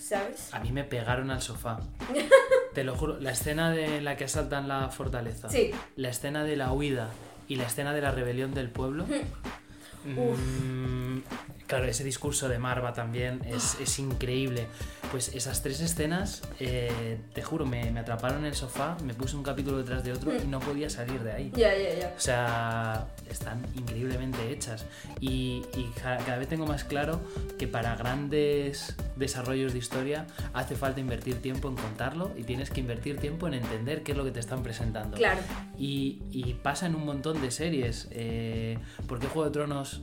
[0.00, 0.52] ¿sabes?
[0.52, 1.80] A mí me pegaron al sofá.
[2.74, 5.70] Te lo juro, la escena de la que asaltan la fortaleza, Sí.
[5.96, 7.10] la escena de la huida
[7.48, 9.06] y la escena de la rebelión del pueblo.
[10.04, 11.18] mm,
[11.68, 14.66] claro, ese discurso de Marva también es, es increíble.
[15.12, 19.36] Pues esas tres escenas, eh, te juro, me, me atraparon en el sofá, me puse
[19.36, 21.52] un capítulo detrás de otro y no podía salir de ahí.
[21.54, 22.14] Ya, ya, ya.
[22.16, 24.84] O sea, están increíblemente hechas.
[25.20, 27.20] Y, y ca- cada vez tengo más claro
[27.58, 32.80] que para grandes desarrollos de historia hace falta invertir tiempo en contarlo y tienes que
[32.80, 35.16] invertir tiempo en entender qué es lo que te están presentando.
[35.16, 35.40] Claro.
[35.78, 38.08] Y, y pasa en un montón de series.
[38.10, 40.02] Eh, ¿Por qué Juego de Tronos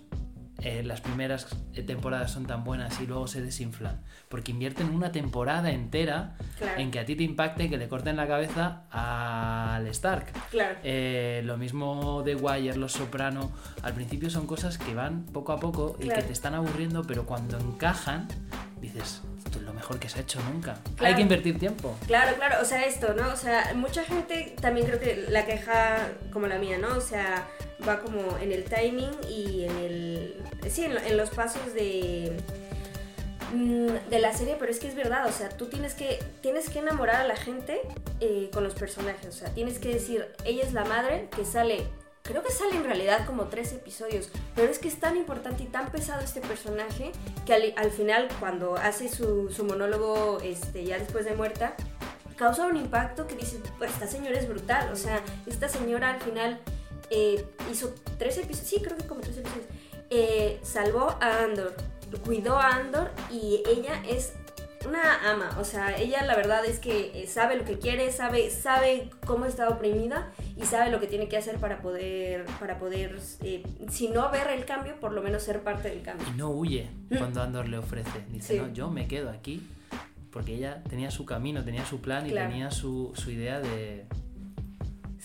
[0.61, 4.01] eh, las primeras eh, temporadas son tan buenas y luego se desinflan?
[4.29, 6.79] Porque invierten una temporada entera Claro.
[6.79, 10.27] en que a ti te impacte que le corten la cabeza al Stark.
[10.51, 10.77] Claro.
[10.83, 13.51] Eh, lo mismo de Wire, Los Soprano,
[13.83, 16.21] al principio son cosas que van poco a poco y Claro.
[16.21, 18.27] que te están aburriendo, pero cuando encajan,
[18.81, 19.21] dices,
[19.55, 20.77] esto es lo mejor que se ha hecho nunca.
[20.99, 21.95] Hay que invertir tiempo.
[22.07, 23.31] Claro, claro, o sea, esto, ¿no?
[23.31, 26.95] O sea, mucha gente también creo que la queja como la mía, ¿no?
[26.97, 27.47] O sea,
[27.87, 30.43] va como en el timing y en el...
[30.69, 32.35] Sí, en, en los pasos de...
[33.53, 36.69] mm, de la serie, pero es que es verdad, o sea, tú tienes que, tienes
[36.69, 37.79] que enamorar a la gente
[38.19, 41.85] eh, con los personajes, o sea, tienes que decir, ella es la madre que sale,
[42.25, 45.67] creo que sale en realidad como tres episodios, pero es que es tan importante y
[45.67, 47.11] tan pesado este personaje
[47.45, 51.75] que al, al final cuando hace su, su monólogo este, ya después de muerta,
[52.35, 56.19] causa un impacto que dices, pues esta señora es brutal, o sea, esta señora al
[56.19, 56.59] final
[57.09, 59.67] eh, hizo tres episodios, sí, creo que como tres episodios,
[60.09, 61.75] eh, salvó a Andor,
[62.23, 64.33] cuidó a Andor y ella es
[64.87, 68.51] una ama, o sea, ella la verdad es que eh, sabe lo que quiere, sabe,
[68.51, 73.19] sabe cómo está oprimida y sabe lo que tiene que hacer para poder, para poder,
[73.43, 76.25] eh, si no ver el cambio, por lo menos ser parte del cambio.
[76.33, 76.87] Y no huye
[77.17, 78.23] cuando Andor le ofrece.
[78.31, 78.59] Dice, Sí.
[78.59, 79.61] no, yo me quedo aquí.
[80.31, 84.05] Porque ella tenía su camino, tenía su plan y tenía su, su idea de,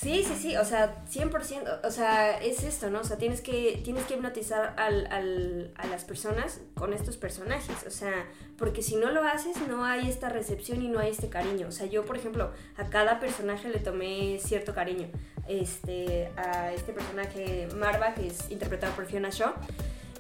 [0.01, 3.01] Sí, sí, sí, o sea, 100%, o sea, es esto, ¿no?
[3.01, 7.85] O sea, tienes que, tienes que hipnotizar al, al, a las personas con estos personajes,
[7.87, 11.29] o sea, porque si no lo haces no hay esta recepción y no hay este
[11.29, 11.69] cariño.
[11.69, 15.09] O sea, yo, por ejemplo, a cada personaje le tomé cierto cariño.
[15.47, 19.53] Este, a este personaje Marva, que es interpretado por Fiona Shaw,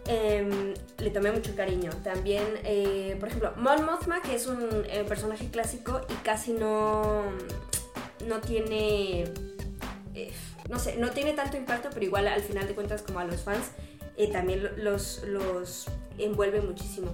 [0.08, 1.90] em, le tomé mucho cariño.
[2.04, 7.22] También, eh, por ejemplo, Mon Mothma, que es un eh, personaje clásico y casi no,
[8.26, 9.24] no tiene
[10.22, 10.32] eh,
[10.68, 13.42] no sé, no tiene tanto impacto, pero igual al final de cuentas como a los
[13.42, 13.70] fans
[14.16, 15.86] eh, también los, los
[16.18, 17.10] envuelve muchísimo.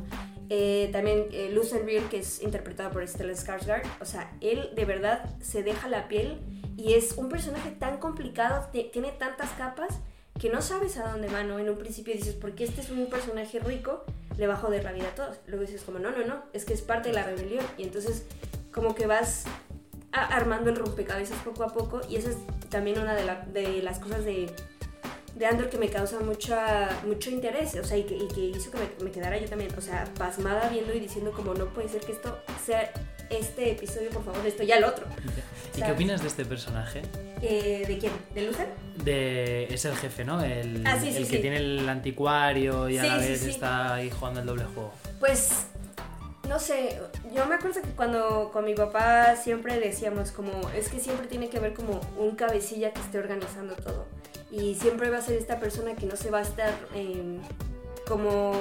[0.49, 5.29] Eh, también eh, Real, que es interpretado por Stella Skarsgård, o sea, él de verdad
[5.40, 6.40] se deja la piel
[6.77, 10.01] y es un personaje tan complicado, tiene tantas capas
[10.38, 11.59] que no sabes a dónde va, ¿no?
[11.59, 14.05] En un principio dices, porque este es un personaje rico,
[14.37, 15.38] le va a joder la vida a todos.
[15.47, 17.64] Luego dices como, no, no, no, es que es parte de la rebelión.
[17.79, 18.27] Y entonces
[18.73, 19.45] como que vas
[20.12, 22.37] armando el rompecabezas poco a poco y esa es
[22.77, 24.55] también una de, de las cosas de,
[25.35, 28.71] de Andor que me causa mucha, mucho interés, o sea, y que, y que hizo
[28.71, 31.89] que me, me, quedara yo también, o sea, pasmada viendo y diciendo como no puede
[31.89, 32.93] ser que esto sea
[33.31, 35.07] este episodio, por favor, esto ya el otro.
[35.75, 37.01] ¿Y qué opinas de este personaje?
[37.41, 38.12] Eh, ¿De quién?
[38.35, 38.69] ¿De Luther?
[39.03, 40.45] De, es el jefe, ¿no?
[40.45, 44.47] El, ah, el que tiene el anticuario y a la vez está ahí jugando el
[44.47, 44.93] doble juego.
[45.19, 45.65] Pues
[46.47, 47.01] no sé,
[47.37, 51.51] yo me acuerdo que cuando con mi papá siempre decíamos como, es que siempre tiene
[51.51, 54.07] que haber como un cabecilla que esté organizando todo.
[54.51, 57.40] Y siempre va a ser esta persona que no se va a estar em,
[58.09, 58.53] como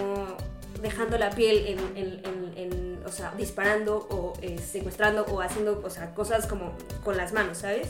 [0.82, 6.48] dejando la piel en, o sea, disparando o eh, secuestrando o haciendo o sea, cosas
[6.48, 7.88] como con las manos, ¿sabes?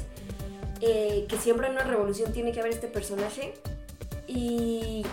[0.81, 3.53] Eh, que siempre en una revolución tiene que haber este personaje.
[4.27, 5.05] Y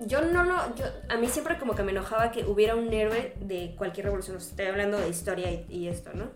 [0.00, 0.54] yo no lo.
[0.56, 4.36] a mí siempre como que me enojaba que hubiera un héroe de cualquier revolución.
[4.36, 6.30] estoy hablando de historia y, esto, ¿no?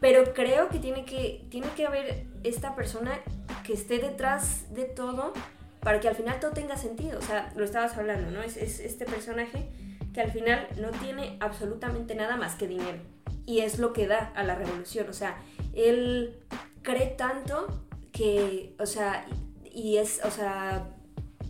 [0.00, 3.18] Pero creo que tiene, que tiene que haber esta persona
[3.64, 5.32] que esté detrás de todo
[5.80, 7.18] para que al final todo tenga sentido.
[7.18, 8.42] O sea, lo estabas hablando, ¿no?
[8.42, 9.68] Es, es este personaje
[10.12, 12.98] que al final no tiene absolutamente nada más que dinero.
[13.46, 15.08] Y es lo que da a la revolución.
[15.08, 15.36] O sea,
[15.74, 16.38] él
[16.82, 17.66] cree tanto
[18.12, 19.26] que, o sea,
[19.64, 20.88] y es, o sea,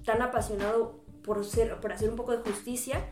[0.05, 3.05] tan apasionado por, ser, por hacer un poco de justicia,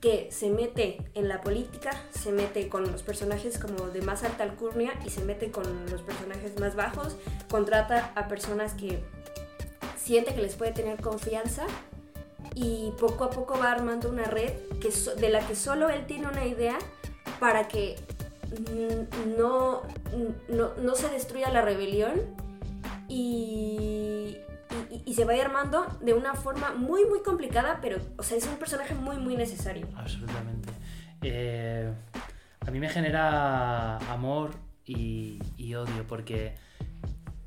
[0.00, 4.44] que se mete en la política, se mete con los personajes como de más alta
[4.44, 7.16] alcurnia y se mete con los personajes más bajos,
[7.48, 9.02] contrata a personas que
[9.96, 11.64] siente que les puede tener confianza
[12.54, 16.28] y poco a poco va armando una red que de la que solo él tiene
[16.28, 16.78] una idea
[17.40, 17.96] para que
[19.38, 19.82] no,
[20.48, 22.20] no, no se destruya la rebelión
[23.08, 24.36] y,
[25.04, 28.56] y, se va armando de una forma muy, muy complicada, pero, o sea, es un
[28.56, 29.88] personaje muy, muy necesario.
[29.96, 30.70] Absolutamente.
[31.22, 31.92] Eh,
[32.60, 34.52] a mí me genera amor
[34.86, 35.40] y,
[35.74, 36.54] odio, porque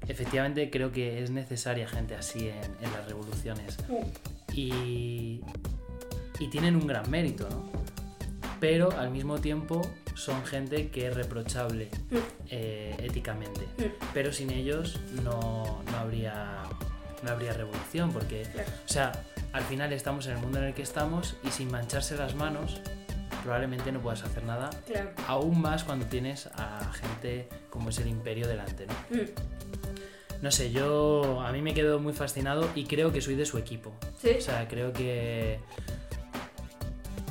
[0.07, 3.77] efectivamente creo que es necesaria gente así en, las revoluciones.
[4.53, 5.41] Y,
[6.39, 7.69] y tienen un gran mérito, ¿no?
[8.59, 9.81] Pero al mismo tiempo
[10.15, 12.15] son gente que es reprochable mm.
[12.49, 13.61] eh, éticamente.
[13.77, 13.91] Mm.
[14.13, 16.63] Pero sin ellos no, no habría
[17.23, 18.43] no habría revolución, porque,
[18.85, 19.11] o sea,
[19.53, 22.81] al final estamos en el mundo en el que estamos y sin mancharse las manos
[23.43, 24.69] probablemente no puedas hacer nada.
[25.27, 28.93] Aún más cuando tienes a gente como es el imperio delante, ¿no?
[29.09, 29.29] Mm.
[30.41, 33.57] No sé, yo a mí me quedo muy fascinado y creo que soy de su
[33.57, 33.93] equipo.
[34.21, 34.31] ¿Sí?
[34.37, 35.59] O sea, creo que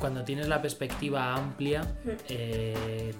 [0.00, 2.10] cuando tienes la perspectiva amplia, mm.
[2.28, 3.14] eh,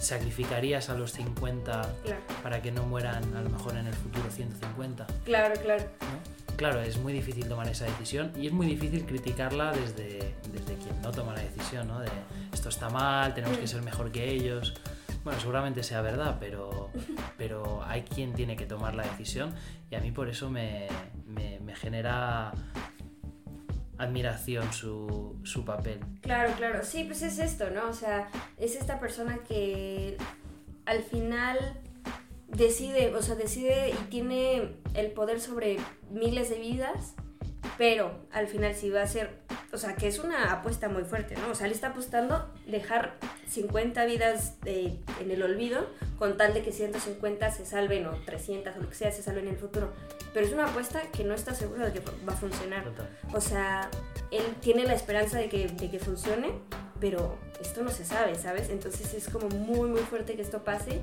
[0.00, 1.94] sacrificarías a los 50
[2.42, 5.06] para que no mueran a lo mejor en el futuro 150.
[5.24, 5.84] Claro, claro.
[6.56, 11.00] Claro, es muy difícil tomar esa decisión y es muy difícil criticarla desde, desde quien
[11.02, 12.00] no toma la decisión, ¿no?
[12.00, 12.08] De
[12.52, 13.68] esto está mal, tenemos que mm.
[13.68, 14.74] ser mejor que ellos.
[15.22, 16.90] Bueno, seguramente sea verdad, pero,
[17.38, 19.54] pero hay quien tiene que tomar la decisión
[19.88, 20.88] y a mí por eso me,
[21.26, 22.52] me, me genera
[23.98, 26.00] admiración su, su, papel.
[26.22, 27.88] Claro, claro, sí, pues es esto, ¿no?
[27.88, 30.16] O sea, es esta persona que
[30.86, 31.58] al final
[32.48, 35.78] decide, o sea, decide y tiene el poder sobre
[36.10, 37.14] miles de vidas,
[37.76, 39.30] pero al final sí va a ser,
[39.72, 41.50] o sea, que es una apuesta muy fuerte, ¿no?
[41.50, 43.16] O sea, le está apostando dejar
[43.48, 48.76] 50 vidas de, en el olvido con tal de que 150 se salven o 300
[48.76, 49.92] o lo que sea se salven en el futuro
[50.32, 52.84] pero es una apuesta que no está seguro de que va a funcionar.
[53.34, 53.90] O sea,
[54.30, 56.52] él tiene la esperanza de que, de que funcione,
[57.00, 58.68] pero esto no se sabe, ¿sabes?
[58.70, 61.02] Entonces es como muy, muy fuerte que esto pase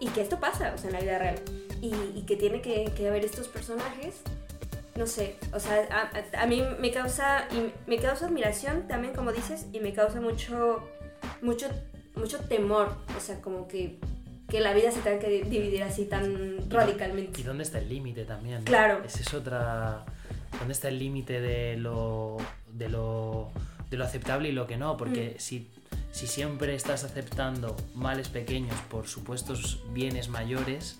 [0.00, 1.40] y que esto pasa, o sea, en la vida real.
[1.80, 4.20] Y, y que tiene que, que, haber estos personajes,
[4.96, 9.32] no sé, o sea, a, a, mí me causa, y me causa admiración también, como
[9.32, 10.86] dices, y me causa mucho,
[11.40, 11.66] mucho,
[12.14, 13.98] mucho temor, o sea, como que
[14.48, 17.40] que la vida se tenga que di- dividir así tan radicalmente.
[17.40, 18.58] ¿Y dónde está el límite también?
[18.58, 18.64] no?
[18.64, 19.02] Claro.
[19.02, 20.04] Esa es otra...
[20.58, 22.36] ¿Dónde está el límite de lo,
[22.70, 23.50] de, lo,
[23.88, 24.98] de lo aceptable y lo que no?
[24.98, 25.40] Porque Mm.
[25.40, 25.70] si,
[26.12, 30.98] si siempre estás aceptando males pequeños por supuestos bienes mayores,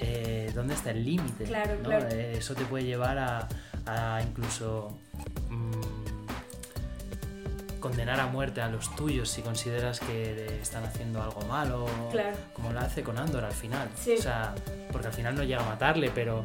[0.00, 1.44] eh, ¿dónde está el límite?
[1.44, 1.88] Claro, ¿no?
[1.90, 2.08] claro.
[2.10, 3.46] Eh, eso te puede llevar a,
[3.86, 4.96] a incluso
[5.50, 5.80] mm,
[7.80, 12.36] condenar a muerte a los tuyos si consideras que están haciendo algo malo, Claro.
[12.52, 13.88] como lo hace con Andor al final.
[13.94, 14.14] Sí.
[14.18, 14.54] O sea,
[14.92, 16.44] porque al final no llega a matarle, pero,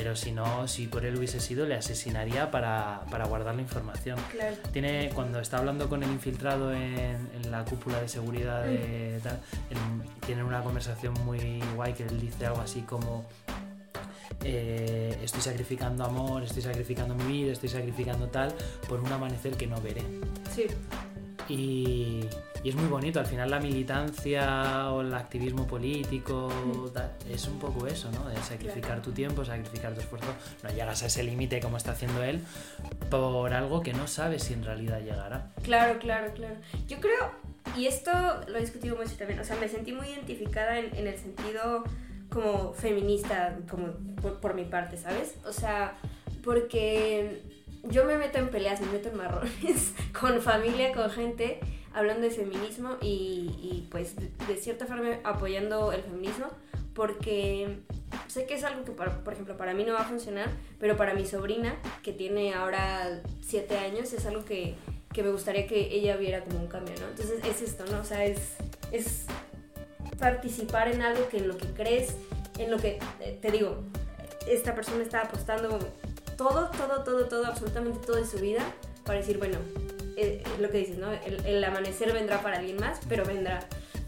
[0.00, 4.18] pero si no, si por él hubiese sido, le asesinaría para, para guardar la información.
[4.32, 4.56] Claro.
[4.72, 9.38] Tiene, cuando está hablando con el infiltrado en, en la cúpula de seguridad de tal,
[9.68, 13.26] él- tienen una conversación muy guay que él dice algo así como
[14.42, 18.54] eh, estoy sacrificando amor, estoy sacrificando mi vida, estoy sacrificando tal
[18.88, 20.02] por un amanecer que no veré.
[20.54, 20.64] Sí.
[21.50, 22.24] Y,
[22.62, 27.32] y es muy bonito, al final la militancia o el activismo político Mm.
[27.32, 28.28] es un poco eso, ¿no?
[28.28, 30.28] De sacrificar tu tiempo, sacrificar tu esfuerzo.
[30.62, 32.40] No llegas a ese límite como está haciendo él
[33.10, 35.50] por algo que no sabes si en realidad llegará.
[35.62, 36.54] Claro, claro, claro.
[36.86, 37.30] Yo creo,
[37.76, 38.10] y esto
[38.48, 41.84] lo he discutido mucho también, o sea, me sentí muy identificada en, en el sentido
[42.28, 43.88] como feminista, como
[44.22, 45.34] por, por mi parte, ¿sabes?
[45.44, 45.94] O sea,
[46.44, 47.42] porque
[47.84, 51.60] yo me meto en peleas, me meto en marrones con familia, con gente,
[51.92, 56.46] hablando de feminismo y, y, pues de, cierta forma apoyando el feminismo,
[56.94, 57.78] porque
[58.28, 60.96] sé que es algo que, para- por ejemplo, para mí no va a funcionar, pero
[60.96, 64.74] para mi sobrina, que tiene ahora 7 años, es algo que,
[65.12, 67.06] que me gustaría que ella viera como un cambio, ¿no?
[67.08, 68.00] Entonces es esto, ¿no?
[68.00, 68.54] O sea, es,
[68.92, 69.24] es
[70.18, 72.14] participar en algo que en lo que crees,
[72.58, 73.82] en lo que, eh, te digo,
[74.46, 75.78] esta persona está apostando
[76.40, 78.62] todo, todo, todo, todo, absolutamente todo de su vida
[79.04, 79.58] para decir, bueno,
[80.16, 81.12] eh, lo que dices, ¿no?
[81.12, 83.60] El, el amanecer vendrá para alguien más, pero vendrá.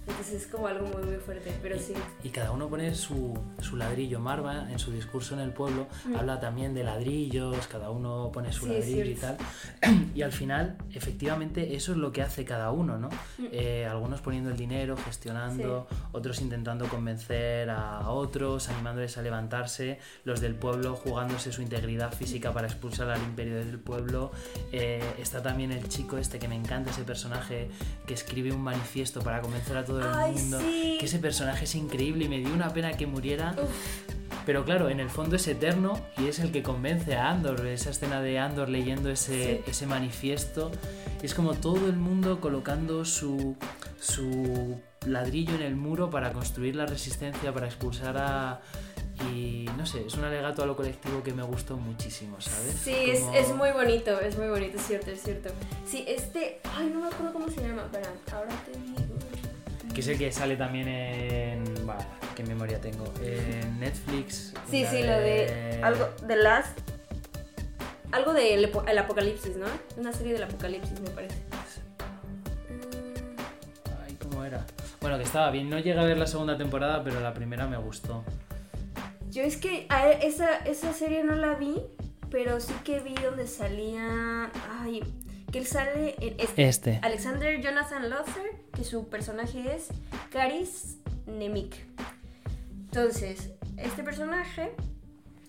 [0.07, 1.95] Entonces es como algo muy, muy fuerte, pero sí.
[2.25, 4.19] Y cada uno pone su, su ladrillo.
[4.19, 6.17] Marva, en su discurso en el pueblo, Mm.
[6.17, 9.37] habla también de ladrillos, cada uno pone su Sí, ladrillo y tal.
[10.15, 13.09] Y al final, efectivamente, eso es lo que hace cada uno, ¿no?
[13.39, 13.47] Mm.
[13.53, 20.41] Eh, algunos poniendo el dinero, gestionando, otros intentando convencer a otros, animándoles a levantarse, los
[20.41, 24.33] del pueblo jugándose su integridad física para expulsar al imperio del pueblo.
[24.73, 27.69] Eh, está también el chico este que me encanta, ese personaje
[28.07, 30.59] que escribe un manifiesto para convencer a todo el Ay, mundo.
[30.61, 30.97] sí.
[30.99, 33.55] Que ese personaje es increíble y me dio una pena que muriera.
[33.57, 33.71] Uf,
[34.47, 37.65] Pero claro, en el fondo es eterno y es el que convence a Andor.
[37.67, 39.71] Esa escena de Andor leyendo ese, Sí.
[39.71, 40.73] ese manifiesto.
[41.23, 43.55] Es como todo el mundo colocando su,
[44.01, 48.61] su ladrillo en el muro para construir la resistencia, para expulsar a...
[49.31, 52.75] Y no sé, es un alegato a lo colectivo que me gustó muchísimo, ¿sabes?
[52.83, 55.51] Sí, es, Como- es muy bonito, es muy bonito, es cierto, es cierto.
[55.87, 59.12] Sí, este, ay, no me acuerdo cómo se llama, espera, ahora te digo.
[59.95, 61.65] Que es el que sale también en...
[62.35, 63.05] ¿Qué memoria tengo?
[63.23, 64.55] En Netflix.
[64.71, 66.79] Sí, sí, lo de algo, The Last,
[68.11, 69.67] algo del el apocalipsis, ¿no?
[69.97, 71.37] Una serie del apocalipsis, me parece.
[72.71, 73.37] Mm,
[74.07, 74.65] Ay, ¿cómo era?
[75.01, 75.69] Bueno, que estaba bien.
[75.69, 78.25] No llegué a ver la segunda temporada, pero la primera me gustó.
[79.31, 81.83] Yo es que a esa, esa serie no la vi,
[82.31, 84.51] pero sí que vi donde salía,
[84.81, 85.03] ay,
[85.53, 86.99] que él sale en este, Este.
[87.03, 89.89] Alexander Jonathan Lothar, que su personaje es
[90.31, 91.77] Caris Nemik.
[92.87, 94.73] Entonces, este personaje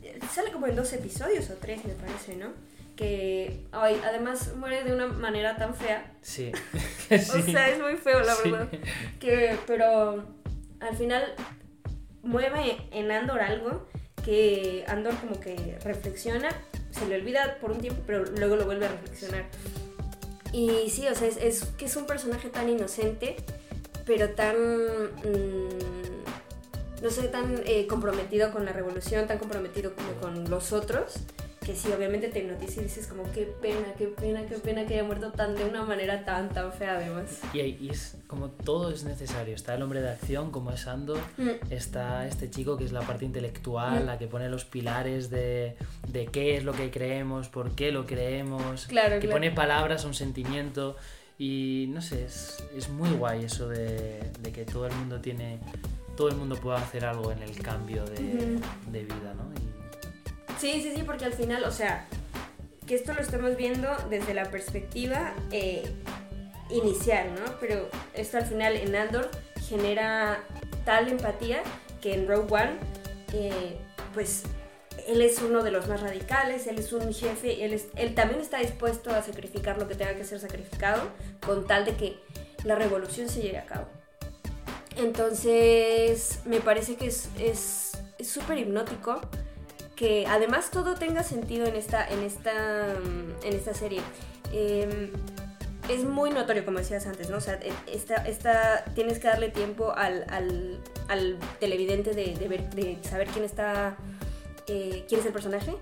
[0.02, 2.50] eh, sale como en dos episodios o tres, me parece, ¿no?
[2.96, 6.12] Que ay, además muere de una manera tan fea.
[6.22, 6.52] Sí.
[7.10, 8.52] O sea, es muy feo, la Sí.
[8.52, 8.70] verdad.
[9.20, 10.26] Que, pero
[10.80, 11.34] al final
[12.22, 13.88] mueve en Andor algo
[14.24, 16.50] que Andor como que reflexiona,
[16.92, 19.46] se le olvida por un tiempo, pero luego lo vuelve a reflexionar.
[20.54, 23.36] Y sí, o sea, es, que es un personaje tan inocente,
[24.06, 24.56] pero tan...
[24.56, 31.16] mm, no sé, tan eh, comprometido con la revolución, tan comprometido con los otros,
[31.66, 34.96] que sí, obviamente te hipnotiza y dices como qué pena, qué pena, qué pena que
[34.96, 37.40] haya muerto tan de una manera tan, tan fea además.
[37.54, 39.56] Y, y es como todo es necesario.
[39.56, 41.20] Está el hombre de acción, como es Andor.
[41.38, 41.50] Mm.
[41.72, 44.06] Está este chico que es la parte intelectual, Mm.
[44.08, 45.76] la que pone los pilares de,
[46.08, 49.36] de qué es lo que creemos, por qué lo creemos, Claro, que claro.
[49.36, 50.96] pone palabras a un sentimiento.
[51.38, 55.60] Y no sé, es, es muy guay eso de, de que todo el mundo tiene.
[56.16, 58.92] Todo el mundo pueda hacer algo en el cambio de, Ujú.
[58.92, 59.52] de vida, ¿no?
[59.60, 59.73] Y-
[60.64, 62.06] Sí, sí, sí, porque al final, o sea,
[62.88, 65.84] que esto lo estamos viendo desde la perspectiva eh,
[66.70, 67.56] inicial, ¿no?
[67.60, 69.30] Pero esto al final en Andor
[69.68, 70.42] genera
[70.86, 71.62] tal empatía
[72.02, 72.72] que en Rogue One,
[73.34, 73.78] eh,
[74.14, 74.44] pues
[75.06, 78.40] él es uno de los más radicales, él es un jefe, él, es- él también
[78.40, 81.10] está dispuesto a sacrificar lo que tenga que ser sacrificado
[81.46, 82.16] con tal de que
[82.64, 83.88] la revolución se lleve a cabo.
[84.96, 89.20] Entonces, me parece que es es es súper hipnótico
[89.96, 94.02] que además todo tenga sentido en esta en esta mm, en esta serie.
[94.52, 95.12] Em,
[95.90, 97.38] es muy notorio, como decías antes, ¿no?
[97.38, 103.28] O sea, e- esta, esta, tienes que darle tiempo al, al, televidente de, de saber
[103.28, 103.98] quién está,
[104.68, 105.76] eh, quién es el personaje,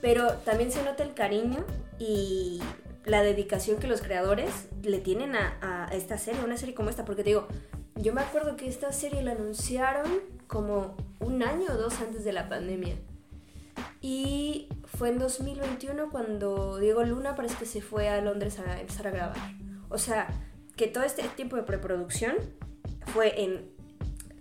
[0.00, 1.64] pero también se nota el cariño
[1.98, 2.60] y
[3.04, 4.50] la dedicación que los creadores
[4.82, 7.48] le tienen a, a esta serie, a una serie como esta, porque te digo,
[7.96, 12.32] yo me acuerdo que esta serie la anunciaron como un año o dos antes de
[12.32, 12.94] la pandemia.
[14.10, 19.06] Y fue en 2021 cuando Diego Luna parece que se fue a Londres a empezar
[19.06, 19.36] a grabar.
[19.90, 20.28] O sea,
[20.76, 22.36] que todo este tiempo de preproducción
[23.12, 23.70] fue en...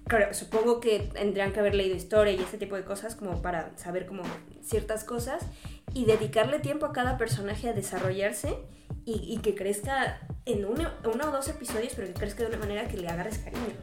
[0.05, 3.77] Claro, supongo que tendrían que haber leído historia y ese tipo de cosas como para
[3.77, 4.23] saber como
[4.63, 5.45] ciertas cosas
[5.93, 8.57] y dedicarle tiempo a cada personaje a desarrollarse
[9.03, 12.57] y, y que crezca en uno, uno o dos episodios, pero que crezca de una
[12.59, 13.75] manera que le agarres cariño.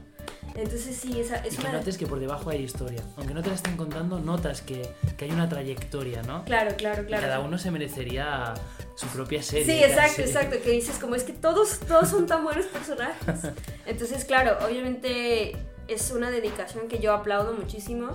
[0.56, 1.78] Entonces sí, esa es Y que una...
[1.78, 3.02] notes que por debajo hay historia.
[3.16, 6.44] Aunque no te la estén contando, notas que, que hay una trayectoria, ¿no?
[6.44, 7.22] Claro, claro, Y claro.
[7.22, 8.54] cada uno se merecería
[8.94, 9.64] su propia serie.
[9.64, 10.22] Sí, exacto, casi.
[10.22, 13.50] exacto, que dices como es que todos, todos son tan buenos personajes.
[13.86, 15.56] Entonces, claro, obviamente
[15.88, 18.10] es una dedicación que yo aplaudo muchísimo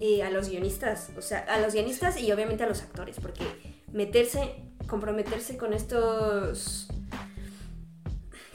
[0.00, 3.44] eh, a los guionistas, o sea, a los guionistas y obviamente a los actores, porque
[3.92, 4.54] meterse,
[4.86, 6.86] comprometerse con estos...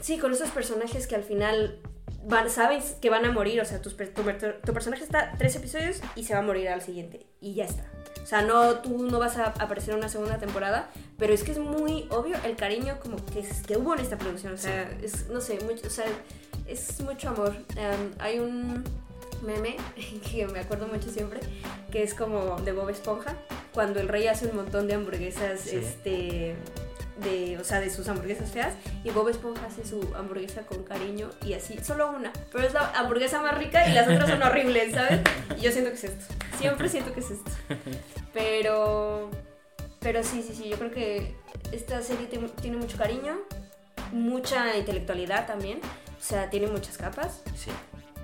[0.00, 1.80] Sí, con estos personajes que al final
[2.28, 4.22] van, sabes que van a morir, o sea, tus tu,
[4.64, 7.84] tu personaje está tres episodios y se va a morir al siguiente, y ya está.
[8.22, 11.52] O sea, no, tú no vas a aparecer en una segunda temporada, pero es que
[11.52, 14.52] es muy obvio el cariño como que, es- que hubo en esta producción.
[14.54, 16.06] O sea, es, no sé, mucho, o sea,
[16.66, 17.50] es mucho amor.
[17.76, 18.82] Um, hay un
[19.44, 19.76] meme
[20.32, 21.38] que me acuerdo mucho siempre,
[21.92, 23.36] que es como de Bob Esponja,
[23.72, 25.76] cuando el rey hace un montón de hamburguesas, Sí.
[25.76, 26.56] este...
[27.22, 31.30] De, o sea, de sus hamburguesas feas y Bob Esponja hace su hamburguesa con cariño
[31.46, 34.92] y así, solo una, pero es la hamburguesa más rica y las otras son horribles,
[34.92, 35.20] ¿sabes?
[35.56, 37.50] Y yo siento que es esto, siempre siento que es esto.
[38.36, 39.30] Pero.
[40.00, 40.68] Pero sí, sí, sí.
[40.68, 41.34] Yo creo que
[41.72, 43.38] esta serie tiene mucho cariño,
[44.12, 45.80] mucha intelectualidad también.
[45.80, 47.40] O sea, tiene muchas capas.
[47.56, 47.70] Sí.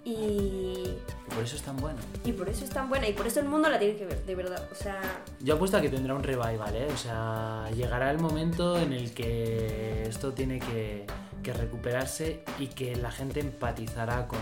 [0.05, 0.11] Y.
[0.13, 1.99] Y por eso es tan bueno.
[2.25, 3.09] Y por eso es tan buena.
[3.09, 4.69] Y por eso el mundo la tiene que ver, de verdad.
[4.71, 5.01] O sea.
[5.41, 6.89] Yo apuesto a que tendrá un revival, ¿eh?
[6.93, 11.07] O sea, llegará el momento en el que esto tiene que,
[11.43, 14.41] que recuperarse y que la gente empatizará con,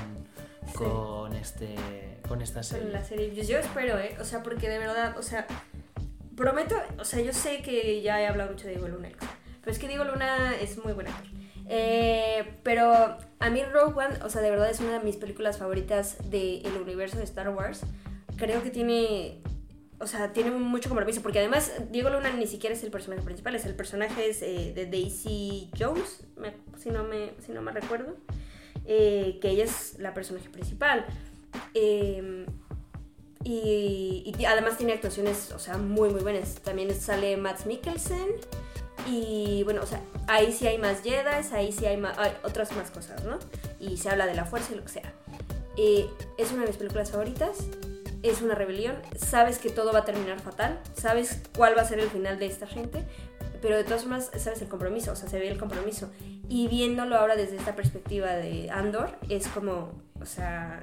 [0.67, 0.73] Sí.
[0.75, 1.75] con, este,
[2.29, 2.91] con esta con serie.
[2.91, 3.35] la serie.
[3.35, 4.17] Yo, yo espero, ¿eh?
[4.21, 5.47] O sea, porque de verdad, o sea.
[6.37, 9.11] Prometo, o sea, yo sé que ya he hablado mucho de Diego Luna,
[9.61, 11.27] pero es que Diego Luna es muy buen actor.
[11.73, 15.57] Eh, pero a mí Rogue One, o sea, de verdad es una de mis películas
[15.59, 17.83] favoritas del universo de Star Wars.
[18.37, 19.41] Creo que tiene,
[20.01, 23.55] o sea, tiene mucho compromiso, porque además Diego Luna ni siquiera es el personaje principal,
[23.55, 27.71] es el personaje es, eh, de Daisy Jones, me- si, no me, si no me
[27.71, 28.17] recuerdo,
[28.85, 31.07] eh, que ella es la personaje principal.
[31.75, 32.47] Eh,
[33.45, 36.57] y, y además tiene actuaciones, o sea, muy, muy buenas.
[36.57, 38.27] También sale Matt Mikkelsen.
[39.07, 42.73] Y bueno, o sea, ahí sí hay más Jedi, ahí sí hay, ma- hay otras
[42.77, 43.39] más cosas, ¿no?
[43.79, 45.13] Y se habla de la fuerza y lo que sea.
[45.77, 46.07] Eh,
[46.39, 47.57] es una de mis películas favoritas.
[48.23, 48.97] Es una rebelión.
[49.17, 50.79] Sabes que todo va a terminar fatal.
[50.95, 53.03] Sabes cuál va a ser el final de esta gente.
[53.63, 55.13] Pero de todas formas, sabes el compromiso.
[55.13, 56.11] O sea, se ve el compromiso.
[56.49, 60.83] Y viéndolo ahora desde esta perspectiva de Andor, es como, o sea,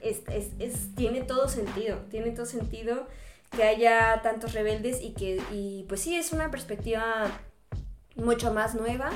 [0.00, 0.22] es-
[0.60, 3.08] es- tiene todo sentido, tiene todo sentido
[3.50, 7.26] que haya tantos rebeldes y que, y pues sí, es una perspectiva
[8.16, 9.10] mucho más nueva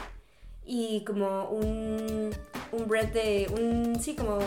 [0.64, 2.30] y como un,
[2.72, 4.39] un breath de, un, sí, como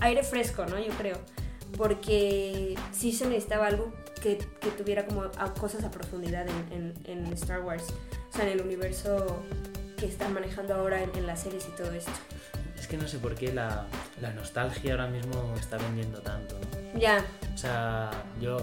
[0.00, 0.78] aire fresco, ¿no?
[0.78, 1.18] Yo creo,
[1.76, 3.92] porque sí se necesitaba algo
[4.22, 7.84] que, que tuviera como a- cosas a profundidad en, en- en Star Wars,
[8.32, 9.42] o sea, en el universo
[9.96, 12.10] que están manejando ahora en, en las series y todo esto.
[12.78, 13.86] Es que no sé por qué la,
[14.20, 16.56] la nostalgia ahora mismo está vendiendo tanto,
[16.94, 16.98] ¿no?
[16.98, 17.24] Ya,
[17.54, 18.58] O sea, yo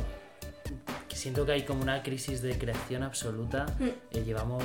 [1.10, 3.66] siento que hay como una crisis de creación absoluta.
[3.80, 3.84] Mm.
[4.12, 4.64] Eh, llevamos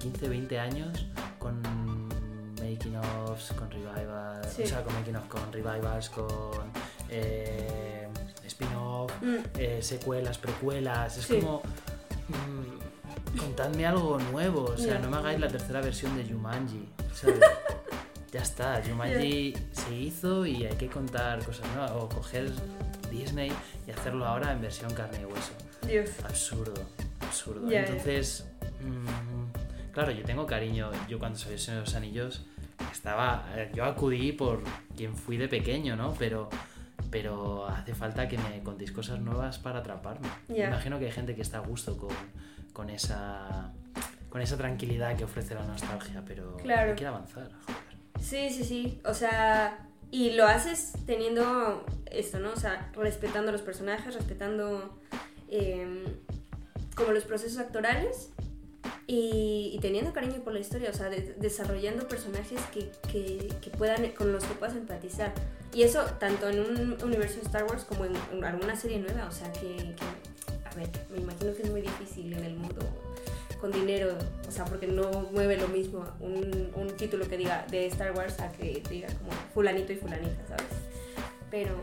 [0.00, 1.06] 15, 20 años
[1.38, 1.62] con
[2.60, 4.62] making offs, con revivals, Sí.
[4.62, 6.26] o sea, con making of, con revivals, con
[7.08, 8.08] eh,
[8.46, 9.36] spin-off, Mm.
[9.58, 11.16] eh, secuelas, precuelas.
[11.18, 11.38] Es Sí.
[11.40, 11.62] como.
[12.28, 14.64] mm, contadme algo nuevo.
[14.64, 16.88] O sea, no me hagáis la tercera versión de Jumanji.
[17.14, 17.40] ¿sabes?
[18.32, 21.92] Ya está, Jumanji se hizo y hay que contar cosas nuevas.
[21.92, 22.50] O coger
[23.10, 23.52] Disney
[23.86, 25.52] y hacerlo ahora en versión carne y hueso.
[25.86, 26.10] Dios.
[26.24, 26.74] Absurdo,
[27.20, 27.68] absurdo.
[27.70, 27.80] Ya.
[27.84, 28.46] Entonces,
[28.82, 30.90] mm, claro, yo tengo cariño.
[31.08, 32.44] Yo cuando Señor de los Anillos
[32.92, 33.46] estaba.
[33.54, 34.62] eh, Yo acudí por
[34.96, 36.14] quien fui de pequeño, ¿no?
[36.18, 36.48] Pero.
[37.10, 40.26] Pero hace falta que me contéis cosas nuevas para atraparme.
[40.48, 40.66] Ya.
[40.68, 42.10] Imagino que hay gente que está a gusto con,
[42.72, 43.70] con esa.
[44.28, 46.90] con esa tranquilidad que ofrece la nostalgia, pero Claro.
[46.90, 47.85] hay que avanzar, joder.
[48.28, 49.00] Sí, sí, sí.
[49.04, 52.52] O sea, Y lo haces teniendo esto, ¿no?
[52.52, 54.98] O sea, respetando los personajes, respetando
[55.48, 56.04] em,
[56.94, 58.30] como los procesos actorales
[59.08, 64.32] y, teniendo cariño por la historia, o sea, de- desarrollando personajes que, que, puedan, con
[64.32, 65.32] los que puedas empatizar.
[65.74, 69.26] Y eso tanto en un universo de Star Wars como en, en alguna serie nueva,
[69.26, 70.04] o sea, que, que,
[70.64, 72.80] a ver, me imagino que es muy difícil en el mundo
[73.60, 77.86] con dinero, o sea, porque no mueve lo mismo un, un título que diga de
[77.86, 80.66] Star Wars a que diga como fulanito y fulanita, ¿sabes?
[81.50, 81.74] Pero...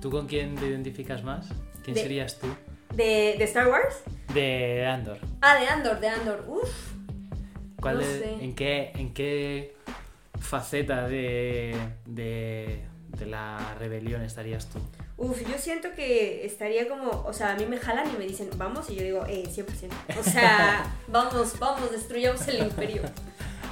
[0.00, 1.46] ¿Tú con quién te identificas más?
[1.84, 2.46] ¿Quién De- serías tú?
[2.94, 4.02] ¿De, de Star Wars?
[4.34, 5.18] De Andor.
[5.42, 6.92] Ah, de Andor, de Andor, uff.
[7.80, 8.32] ¿Cuál No es- sé.
[8.40, 9.74] en, qué, ¿En qué
[10.38, 14.78] faceta de, de, de la rebelión estarías tú?
[15.20, 18.48] Uf, yo siento que estaría como, o sea, a mí me jalan y me dicen,
[18.56, 19.90] vamos, y yo digo, eh, 100%.
[20.18, 23.02] O sea, vamos, vamos, destruyamos el imperio.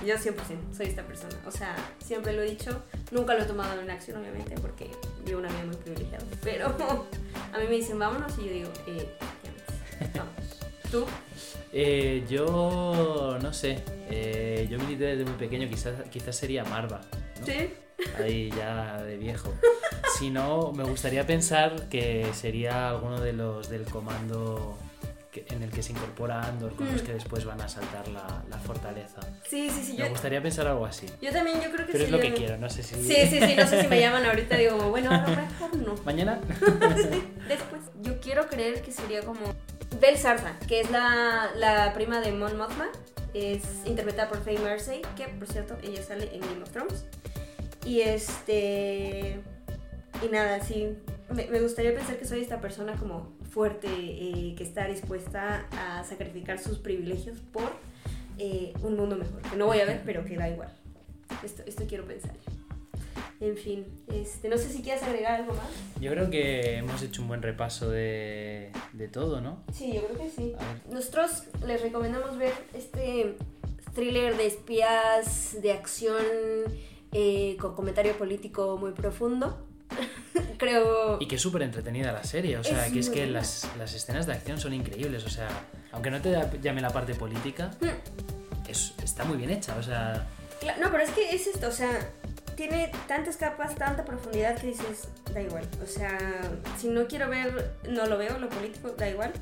[0.05, 0.35] Yo 100%
[0.77, 1.35] soy esta persona.
[1.47, 1.75] O sea,
[2.05, 2.83] siempre lo he dicho,
[3.13, 4.91] nunca lo he tomado en acción, obviamente, porque
[5.25, 6.23] vivo una vida muy privilegiada.
[6.45, 6.67] Pero
[7.55, 9.09] a mí me dicen, vámonos, y yo digo, eh,
[10.15, 10.35] vamos.
[10.91, 11.07] ¿Tú?
[11.73, 13.83] Eh, yo no sé.
[14.11, 17.01] Eh, yo milité desde muy pequeño, quizás, quizás sería Marva.
[17.41, 17.47] ¿no?
[17.47, 17.71] ¿Sí?
[18.19, 19.51] Ahí ya de viejo.
[20.19, 24.77] Si no, me gustaría pensar que sería alguno de los del comando
[25.31, 27.07] que- en el que se incorpora Andor, con los Mm.
[27.07, 29.21] que después van a saltar la, la fortaleza.
[29.49, 29.97] Sí, sí, sí.
[29.97, 31.07] Yo, Me gustaría pensar algo así.
[31.23, 32.95] yo también, yo creo que Pero es lo que sería- quiero, no sé si...
[32.97, 35.95] Sí, sí, sí, no sé si me llaman ahorita, digo, bueno, a lo mejor no.
[36.05, 36.41] ¿Mañana?
[37.49, 39.41] Después, yo quiero creer que sería como
[40.01, 42.89] Bel Sarza, que es la, la prima de Mon Mothma.
[43.35, 47.05] Es interpretada por Faye Mersey, que por cierto, ella sale en Game of Thrones.
[47.85, 49.41] Y este.
[50.25, 50.97] Y nada, sí.
[51.31, 56.05] Me, me gustaría pensar que soy esta persona como fuerte, eh, que está dispuesta a
[56.05, 57.71] sacrificar sus privilegios por
[58.39, 59.43] eh, un mundo mejor.
[59.43, 60.73] Que no voy a ver, pero que da igual.
[61.45, 62.33] Esto, esto quiero pensar.
[63.41, 65.69] En fin, este, no sé si quieres agregar algo más.
[66.01, 69.63] Yo creo que hemos hecho un buen repaso de, de todo, ¿no?
[69.73, 70.55] Sí, yo creo que sí.
[70.91, 73.37] Nosotros les recomendamos ver este
[73.95, 76.17] thriller de espías, de acción,
[77.13, 79.65] eh, con comentario político muy profundo.
[80.59, 81.19] Creo...
[81.21, 83.95] Y que es súper entretenida la serie, o sea, Es que es que las, las
[83.95, 85.49] escenas de acción son increíbles, o sea,
[85.93, 90.27] aunque no te llame la parte política, Mm, es- está muy bien hecha, o sea,
[90.81, 91.91] No, pero es que es esto, o sea,
[92.57, 95.65] tiene tantas capas, tanta profundidad que dices, da igual.
[95.81, 96.19] O sea,
[96.77, 99.33] si no quiero ver, no lo veo, lo político, da igual.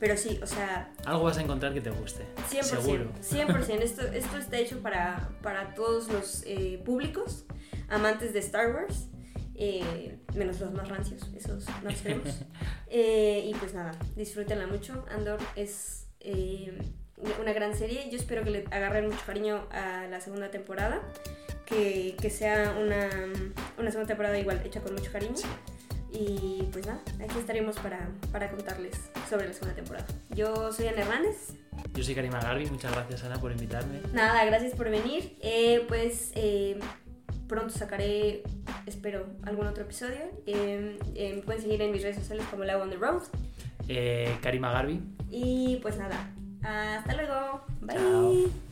[0.00, 2.62] Pero sí, o sea, algo vas a encontrar que te guste, 100%.
[2.62, 3.12] seguro.
[3.20, 3.68] 100%.
[3.82, 7.44] Esto, esto está hecho para, para todos los eh, públicos,
[7.88, 9.06] amantes de Star Wars,
[9.64, 12.40] eh, menos los más rancios, esos no los queremos.
[12.88, 15.04] Eh, y pues nada, disfrútenla mucho.
[15.10, 16.76] Andor es eh,
[17.40, 18.08] una gran serie.
[18.10, 21.00] Yo espero que le agarren mucho cariño a la segunda temporada.
[21.64, 23.08] Que, que sea una,
[23.78, 25.36] una segunda temporada igual hecha con mucho cariño.
[25.36, 25.46] Sí.
[26.12, 28.94] Y pues nada, aquí estaremos para, para contarles
[29.30, 30.06] sobre la segunda temporada.
[30.30, 31.54] Yo soy Ana Hernández.
[31.94, 34.00] Yo soy Karima Garbi, muchas gracias Ana por invitarme.
[34.12, 35.38] Nada, gracias por venir.
[35.40, 36.78] Eh, pues eh,
[37.52, 38.42] pronto sacaré,
[38.86, 40.20] espero, algún otro episodio.
[40.46, 43.22] Eh, eh, me pueden seguir en mis redes sociales como Lago on the Road.
[43.88, 46.30] Eh, Karima Garbi, Y pues nada,
[46.62, 47.62] hasta luego.
[47.82, 47.96] Bye.
[47.96, 48.71] Chao.